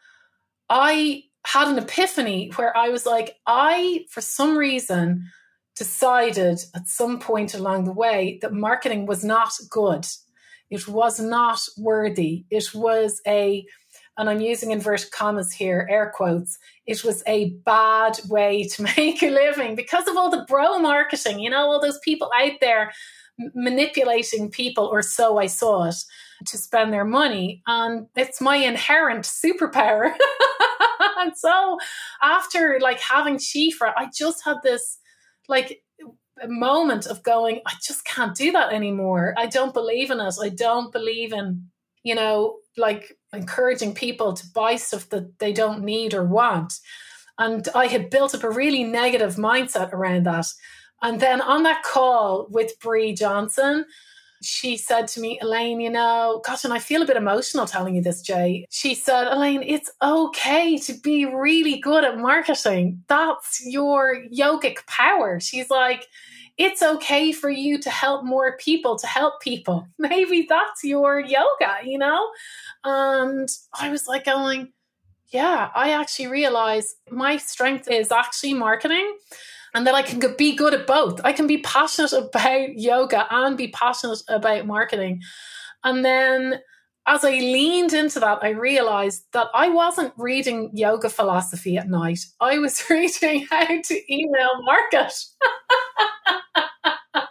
[0.70, 5.30] I had an epiphany where I was like, I, for some reason,
[5.76, 10.08] decided at some point along the way that marketing was not good.
[10.76, 12.46] It was not worthy.
[12.50, 13.66] It was a,
[14.18, 19.24] and I'm using inverted commas here, air quotes, it was a bad way to make
[19.24, 22.92] a living because of all the bro marketing, you know, all those people out there
[23.54, 25.96] manipulating people, or so I saw it
[26.46, 27.62] to spend their money.
[27.68, 30.14] And it's my inherent superpower.
[31.18, 31.78] and so
[32.22, 35.00] after like having Siofra, I just had this
[35.48, 35.82] like
[36.48, 39.34] moment of going, I just can't do that anymore.
[39.38, 40.36] I don't believe in it.
[40.42, 41.70] I don't believe in,
[42.04, 46.74] you know, like encouraging people to buy stuff that they don't need or want.
[47.38, 50.46] And I had built up a really negative mindset around that.
[51.02, 53.86] And then on that call with Brie Johnson,
[54.46, 57.96] she said to me, Elaine, you know, gosh, and I feel a bit emotional telling
[57.96, 58.66] you this, Jay.
[58.70, 63.04] She said, Elaine, it's okay to be really good at marketing.
[63.08, 65.40] That's your yogic power.
[65.40, 66.08] She's like,
[66.58, 69.88] it's okay for you to help more people, to help people.
[69.98, 72.30] Maybe that's your yoga, you know?
[72.84, 74.72] And I was like going,
[75.30, 79.18] yeah, I actually realize my strength is actually marketing
[79.76, 81.20] and that I can be good at both.
[81.26, 85.22] I can be passionate about yoga and be passionate about marketing.
[85.84, 86.62] And then
[87.06, 92.20] as I leaned into that, I realized that I wasn't reading yoga philosophy at night.
[92.40, 95.14] I was reading how to email market.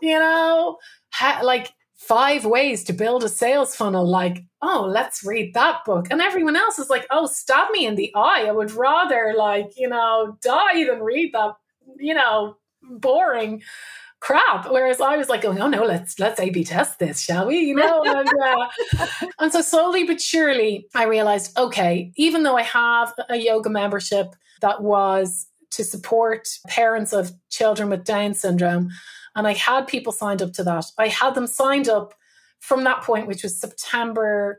[0.00, 0.78] you know,
[1.10, 4.06] how, like five ways to build a sales funnel.
[4.06, 6.06] Like, oh, let's read that book.
[6.12, 8.44] And everyone else is like, oh, stab me in the eye.
[8.46, 11.54] I would rather, like, you know, die than read that
[11.98, 13.62] you know, boring
[14.20, 14.70] crap.
[14.70, 17.58] Whereas I was like going, oh no, let's let's A B test this, shall we?
[17.58, 19.06] You know, and, uh,
[19.38, 24.34] and so slowly but surely I realized, okay, even though I have a yoga membership
[24.60, 28.90] that was to support parents of children with Down syndrome,
[29.34, 32.14] and I had people signed up to that, I had them signed up
[32.60, 34.58] from that point, which was September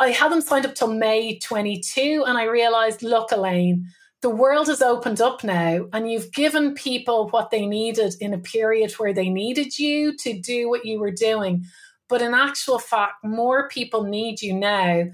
[0.00, 3.86] I had them signed up till May 22, and I realized, look, Elaine,
[4.24, 8.38] the world has opened up now, and you've given people what they needed in a
[8.38, 11.62] period where they needed you to do what you were doing.
[12.08, 15.04] But in actual fact, more people need you now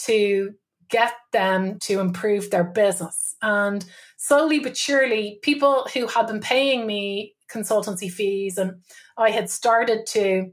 [0.00, 0.52] to
[0.90, 3.34] get them to improve their business.
[3.40, 3.82] And
[4.18, 8.74] slowly but surely, people who had been paying me consultancy fees and
[9.16, 10.52] I had started to,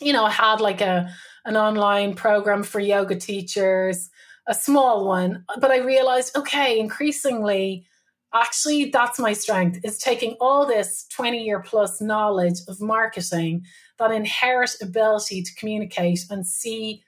[0.00, 1.08] you know, I had like a
[1.44, 4.10] an online program for yoga teachers,
[4.46, 7.86] a small one, but I realized, okay, increasingly,
[8.32, 13.64] actually that's my strength is taking all this 20 year plus knowledge of marketing,
[13.98, 17.02] that inherent ability to communicate and see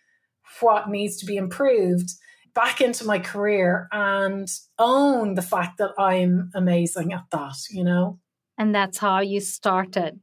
[0.60, 2.10] what needs to be improved
[2.54, 8.18] back into my career and own the fact that I'm amazing at that, you know?
[8.58, 10.20] And that's how you started.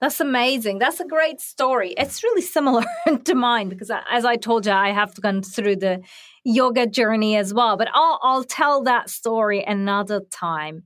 [0.00, 0.78] That's amazing.
[0.78, 1.94] That's a great story.
[1.96, 2.84] It's really similar
[3.24, 6.02] to mine because, as I told you, I have gone through the
[6.44, 7.76] yoga journey as well.
[7.76, 10.82] But I'll, I'll tell that story another time.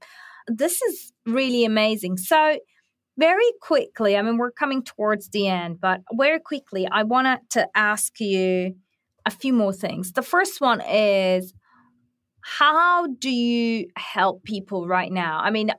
[0.47, 2.19] This is really amazing.
[2.19, 2.59] So,
[3.19, 7.67] very quickly, I mean, we're coming towards the end, but very quickly, I wanted to
[7.75, 8.77] ask you
[9.27, 10.13] a few more things.
[10.13, 11.53] The first one is
[12.43, 15.41] how do you help people right now?
[15.41, 15.73] I mean,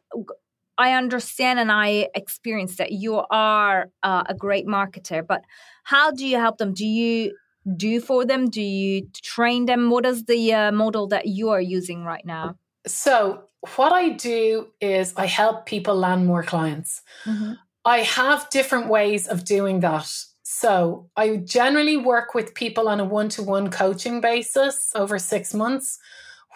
[0.82, 5.42] I understand and I experience that you are uh, a great marketer, but
[5.84, 6.74] how do you help them?
[6.74, 7.36] Do you
[7.78, 8.50] do for them?
[8.50, 9.92] Do you train them?
[9.92, 12.56] What is the uh, model that you are using right now?
[12.88, 13.44] So,
[13.76, 17.04] what I do is I help people land more clients.
[17.26, 17.54] Mm-hmm.
[17.86, 20.08] I have different ways of doing that.
[20.44, 25.54] So I generally work with people on a one to one coaching basis over six
[25.54, 26.00] months,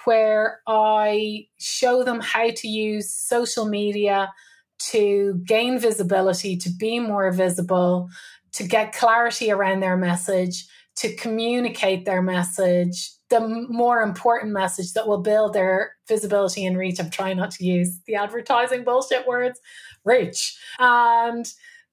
[0.06, 4.32] where I show them how to use social media
[4.78, 8.10] to gain visibility, to be more visible,
[8.54, 10.66] to get clarity around their message,
[10.98, 13.40] to communicate their message, the
[13.70, 17.00] more important message that will build their visibility and reach.
[17.00, 19.60] I'm trying not to use the advertising bullshit words,
[20.04, 20.58] reach.
[20.80, 21.46] And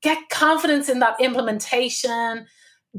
[0.03, 2.47] get confidence in that implementation,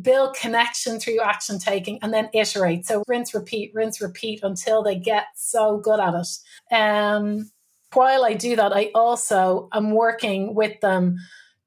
[0.01, 2.85] build connection through action taking, and then iterate.
[2.85, 6.75] So rinse, repeat, rinse, repeat until they get so good at it.
[6.75, 7.51] Um,
[7.93, 11.17] while I do that, I also am working with them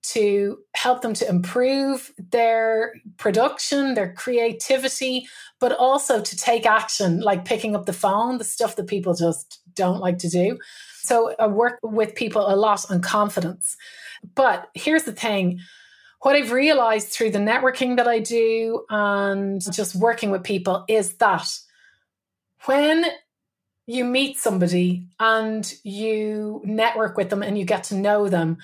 [0.02, 5.26] to help them to improve their production, their creativity,
[5.58, 9.60] but also to take action, like picking up the phone, the stuff that people just
[9.74, 10.58] don't like to do.
[11.02, 13.76] So I work with people a lot on confidence.
[14.34, 15.60] But here's the thing
[16.20, 21.14] what I've realized through the networking that I do and just working with people is
[21.14, 21.46] that
[22.64, 23.04] when
[23.86, 28.58] you meet somebody and you network with them and you get to know them,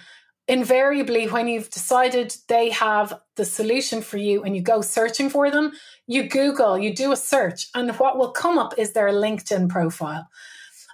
[0.49, 5.51] invariably, when you've decided they have the solution for you and you go searching for
[5.51, 5.73] them,
[6.07, 10.29] you Google, you do a search, and what will come up is their LinkedIn profile.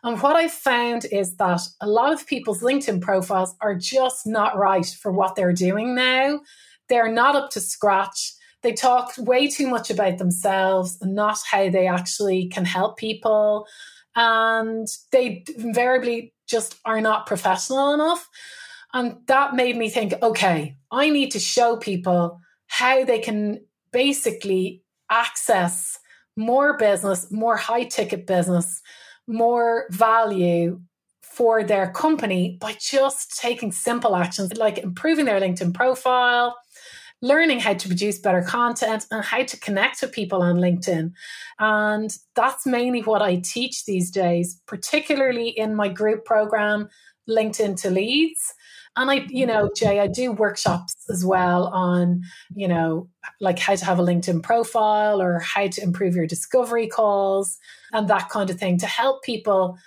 [0.02, 4.56] And what I've found is that a lot of people's LinkedIn profiles are just not
[4.56, 6.40] right for what they're doing now.
[6.88, 8.34] They're not up to scratch.
[8.62, 13.66] They talk way too much about themselves and not how they actually can help people.
[14.16, 18.28] And they invariably just are not professional enough.
[18.92, 23.60] And that made me think okay, I need to show people how they can
[23.92, 25.98] basically access
[26.36, 28.80] more business, more high ticket business
[29.28, 30.80] more value
[31.22, 36.56] for their company by just taking simple actions like improving their LinkedIn profile,
[37.22, 41.12] learning how to produce better content, and how to connect with people on LinkedIn.
[41.60, 46.88] And that's mainly what I teach these days, particularly in my group program,
[47.28, 48.54] LinkedIn to Leads.
[48.98, 52.22] And I, you know, Jay, I do workshops as well on,
[52.54, 53.08] you know,
[53.40, 57.58] like how to have a LinkedIn profile or how to improve your discovery calls
[57.92, 59.78] and that kind of thing to help people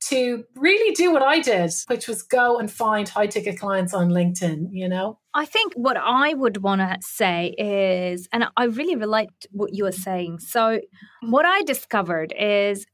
[0.00, 4.10] to really do what I did, which was go and find high ticket clients on
[4.10, 5.18] LinkedIn, you know?
[5.34, 9.84] I think what I would want to say is, and I really relate what you
[9.84, 10.38] were saying.
[10.40, 10.80] So,
[11.22, 12.86] what I discovered is,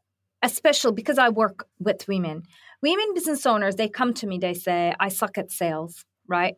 [0.43, 2.45] especially because I work with women,
[2.85, 6.55] women business owners, they come to me, they say, I suck at sales, right?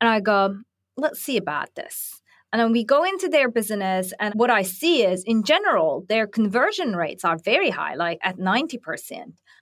[0.00, 0.58] And I go,
[0.98, 2.20] let's see about this.
[2.52, 6.26] And then we go into their business, and what I see is, in general, their
[6.26, 8.78] conversion rates are very high, like at 90%,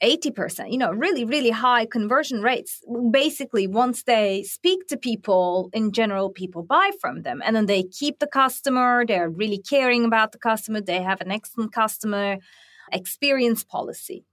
[0.02, 2.82] 80%, you know, really, really high conversion rates.
[3.10, 7.42] Basically, once they speak to people, in general, people buy from them.
[7.44, 11.30] And then they keep the customer, they're really caring about the customer, they have an
[11.30, 12.38] excellent customer
[12.90, 14.24] experience policy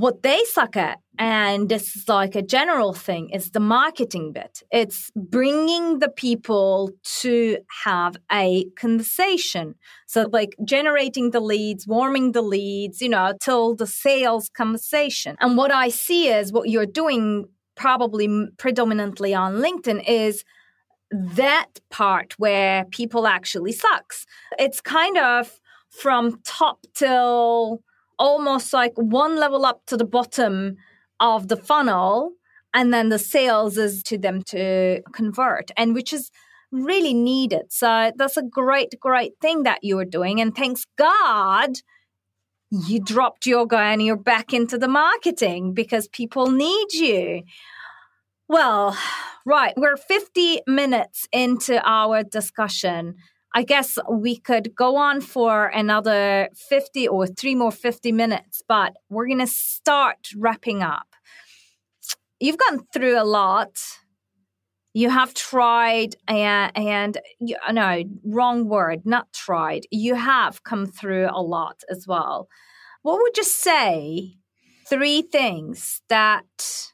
[0.00, 4.62] what they suck at, and this is like a general thing, is the marketing bit.
[4.70, 9.74] It's bringing the people to have a conversation.
[10.06, 15.36] So, like generating the leads, warming the leads, you know, till the sales conversation.
[15.40, 17.46] And what I see is what you're doing
[17.76, 18.28] probably
[18.58, 20.44] predominantly on LinkedIn is
[21.10, 24.26] that part where people actually sucks.
[24.58, 27.82] It's kind of from top till
[28.18, 30.76] almost like one level up to the bottom
[31.20, 32.32] of the funnel
[32.74, 36.30] and then the sales is to them to convert and which is
[36.70, 37.72] really needed.
[37.72, 41.78] So that's a great great thing that you are doing and thanks god
[42.70, 47.42] you dropped yoga and you're back into the marketing because people need you.
[48.48, 48.96] Well
[49.46, 53.16] right we're 50 minutes into our discussion
[53.58, 58.94] I guess we could go on for another 50 or three more 50 minutes, but
[59.10, 61.08] we're going to start wrapping up.
[62.38, 63.82] You've gone through a lot.
[64.94, 67.18] You have tried and, and
[67.72, 69.86] no, wrong word, not tried.
[69.90, 72.46] You have come through a lot as well.
[73.02, 74.36] What would you say
[74.88, 76.92] three things that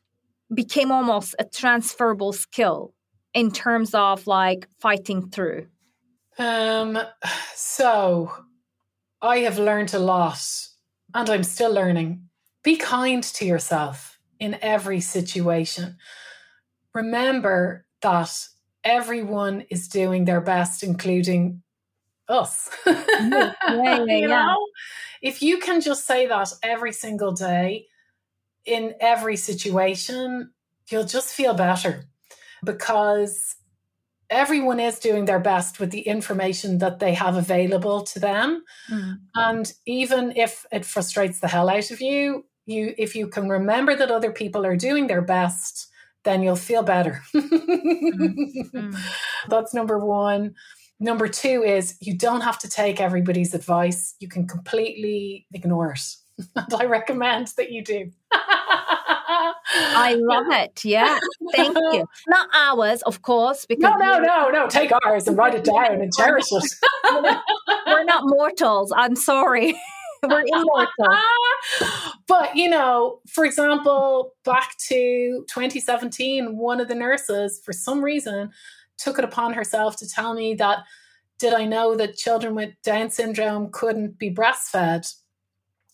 [0.55, 2.95] became almost a transferable skill
[3.35, 5.67] in terms of like fighting through?
[6.39, 6.99] Um,
[7.55, 8.33] so
[9.23, 10.41] I have learned a lot
[11.15, 12.29] and I'm still learning.
[12.63, 15.97] Be kind to yourself in every situation.
[16.95, 18.49] Remember that
[18.83, 21.63] everyone is doing their best, including
[22.29, 22.71] us.
[22.87, 24.67] yeah, yeah, you know?
[25.23, 27.87] If you can just say that every single day
[28.65, 30.51] in every situation,
[30.91, 32.05] you'll just feel better
[32.65, 33.57] because
[34.35, 38.63] everyone is doing their best with the information that they have available to them.
[38.91, 39.19] Mm.
[39.35, 43.95] And even if it frustrates the hell out of you, you if you can remember
[43.95, 45.89] that other people are doing their best,
[46.25, 47.23] then you'll feel better.
[47.35, 48.73] mm.
[48.73, 48.97] Mm.
[49.49, 50.55] That's number 1.
[51.01, 54.15] Number 2 is you don't have to take everybody's advice.
[54.21, 56.17] You can completely ignore it.
[56.57, 58.11] and I recommend that you do.
[59.73, 60.85] I love it.
[60.85, 61.19] Yeah.
[61.55, 62.07] Thank you.
[62.29, 63.67] Not ours, of course.
[63.67, 64.67] Because no, no, no, no.
[64.69, 66.73] Take ours and write it down and cherish it.
[67.87, 68.93] we're not mortals.
[68.97, 69.75] I'm sorry.
[70.23, 71.19] we're immortal.
[72.27, 78.51] but, you know, for example, back to 2017, one of the nurses, for some reason,
[78.97, 80.79] took it upon herself to tell me that
[81.39, 85.15] did I know that children with Down syndrome couldn't be breastfed?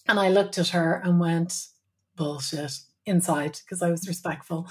[0.07, 1.66] And I looked at her and went,
[2.14, 2.73] bullshit
[3.07, 4.69] inside because I was respectful.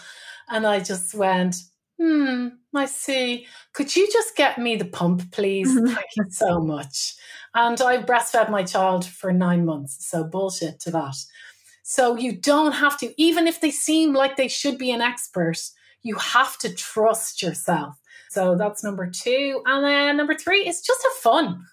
[0.50, 1.56] And I just went,
[2.00, 3.46] hmm, I see.
[3.74, 5.70] Could you just get me the pump, please?
[5.70, 5.88] Mm-hmm.
[5.88, 7.16] Thank you so much.
[7.54, 10.08] And I breastfed my child for nine months.
[10.08, 11.16] So bullshit to that.
[11.84, 15.60] So you don't have to, even if they seem like they should be an expert,
[16.04, 17.99] you have to trust yourself.
[18.30, 19.62] So that's number two.
[19.66, 21.66] And then number three is just have fun.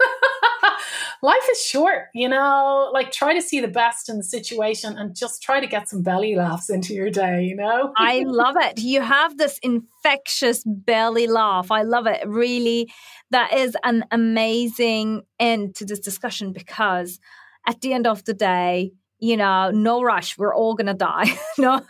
[1.23, 5.15] Life is short, you know, like try to see the best in the situation and
[5.15, 7.93] just try to get some belly laughs into your day, you know?
[7.97, 8.79] I love it.
[8.79, 11.71] You have this infectious belly laugh.
[11.71, 12.27] I love it.
[12.27, 12.91] Really,
[13.31, 17.19] that is an amazing end to this discussion because
[17.67, 20.37] at the end of the day, you know, no rush.
[20.37, 21.39] We're all going to die.
[21.59, 21.81] no,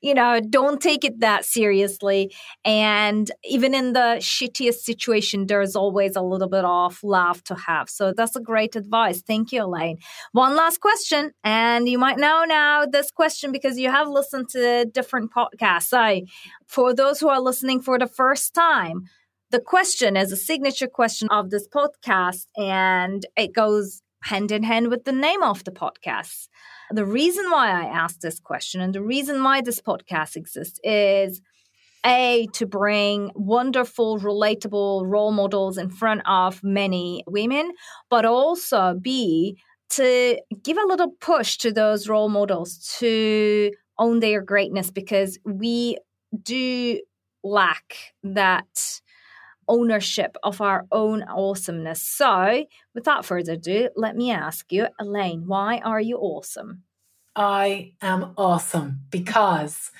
[0.00, 2.34] you know, don't take it that seriously.
[2.64, 7.90] And even in the shittiest situation, there's always a little bit of love to have.
[7.90, 9.20] So that's a great advice.
[9.20, 9.98] Thank you, Elaine.
[10.32, 11.32] One last question.
[11.44, 15.88] And you might know now this question because you have listened to different podcasts.
[15.88, 16.20] So
[16.66, 19.04] for those who are listening for the first time,
[19.50, 24.88] the question is a signature question of this podcast and it goes hand in hand
[24.88, 26.48] with the name of the podcast.
[26.90, 31.40] The reason why I asked this question and the reason why this podcast exists is
[32.04, 37.70] a to bring wonderful relatable role models in front of many women
[38.08, 39.58] but also b
[39.90, 45.98] to give a little push to those role models to own their greatness because we
[46.42, 47.00] do
[47.44, 49.00] lack that
[49.70, 52.02] ownership of our own awesomeness.
[52.02, 56.82] So, without further ado, let me ask you, Elaine, why are you awesome?
[57.36, 59.92] I am awesome because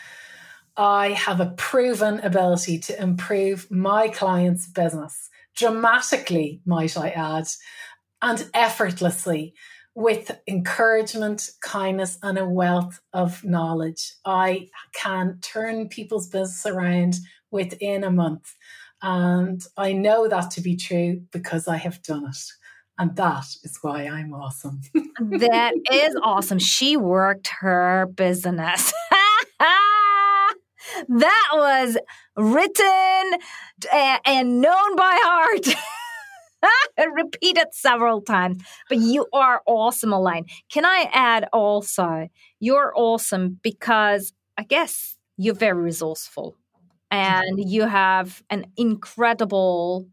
[0.77, 7.47] I have a proven ability to improve my client's business dramatically, might I add,
[8.23, 9.55] and effortlessly
[9.95, 14.15] with encouragement, kindness, and a wealth of knowledge.
[14.25, 17.17] I can turn people's business around
[17.51, 18.55] within a month.
[19.03, 22.39] And I know that to be true because I have done it.
[22.99, 24.83] And that is why I'm awesome.
[25.21, 26.59] that is awesome.
[26.59, 28.93] She worked her business.
[31.09, 31.97] that was
[32.37, 33.39] written
[34.27, 35.69] and known by heart.
[37.15, 38.63] repeated several times.
[38.89, 40.45] But you are awesome, Elaine.
[40.71, 42.29] Can I add also,
[42.59, 46.57] you're awesome because I guess you're very resourceful
[47.11, 50.07] and you have an incredible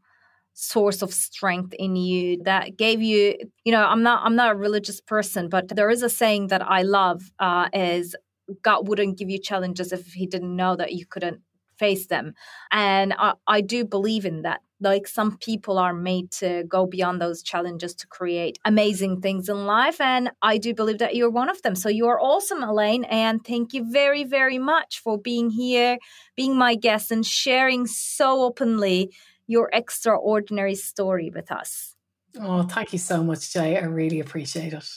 [0.54, 4.56] source of strength in you that gave you you know i'm not i'm not a
[4.56, 8.16] religious person but there is a saying that i love uh, is
[8.64, 11.42] god wouldn't give you challenges if he didn't know that you couldn't
[11.78, 12.34] face them.
[12.72, 17.22] And I, I do believe in that like some people are made to go beyond
[17.22, 21.50] those challenges to create amazing things in life and i do believe that you're one
[21.50, 21.76] of them.
[21.76, 25.98] So you're awesome elaine and thank you very very much for being here
[26.36, 29.14] being my guest and sharing so openly
[29.48, 31.96] your extraordinary story with us.
[32.40, 33.78] Oh thank you so much jay.
[33.78, 34.90] I really appreciate it.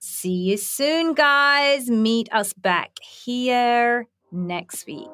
[0.00, 1.90] See you soon guys.
[1.90, 5.08] Meet us back here next week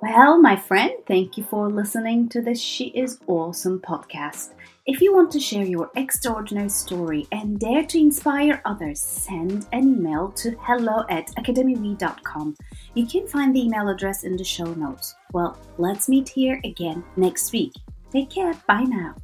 [0.00, 4.54] well, my friend, thank you for listening to this She Is Awesome podcast.
[4.86, 9.96] If you want to share your extraordinary story and dare to inspire others, send an
[9.98, 12.56] email to hello at academywe.com.
[12.94, 15.14] You can find the email address in the show notes.
[15.32, 17.72] Well, let's meet here again next week.
[18.10, 18.54] Take care.
[18.66, 19.14] Bye now.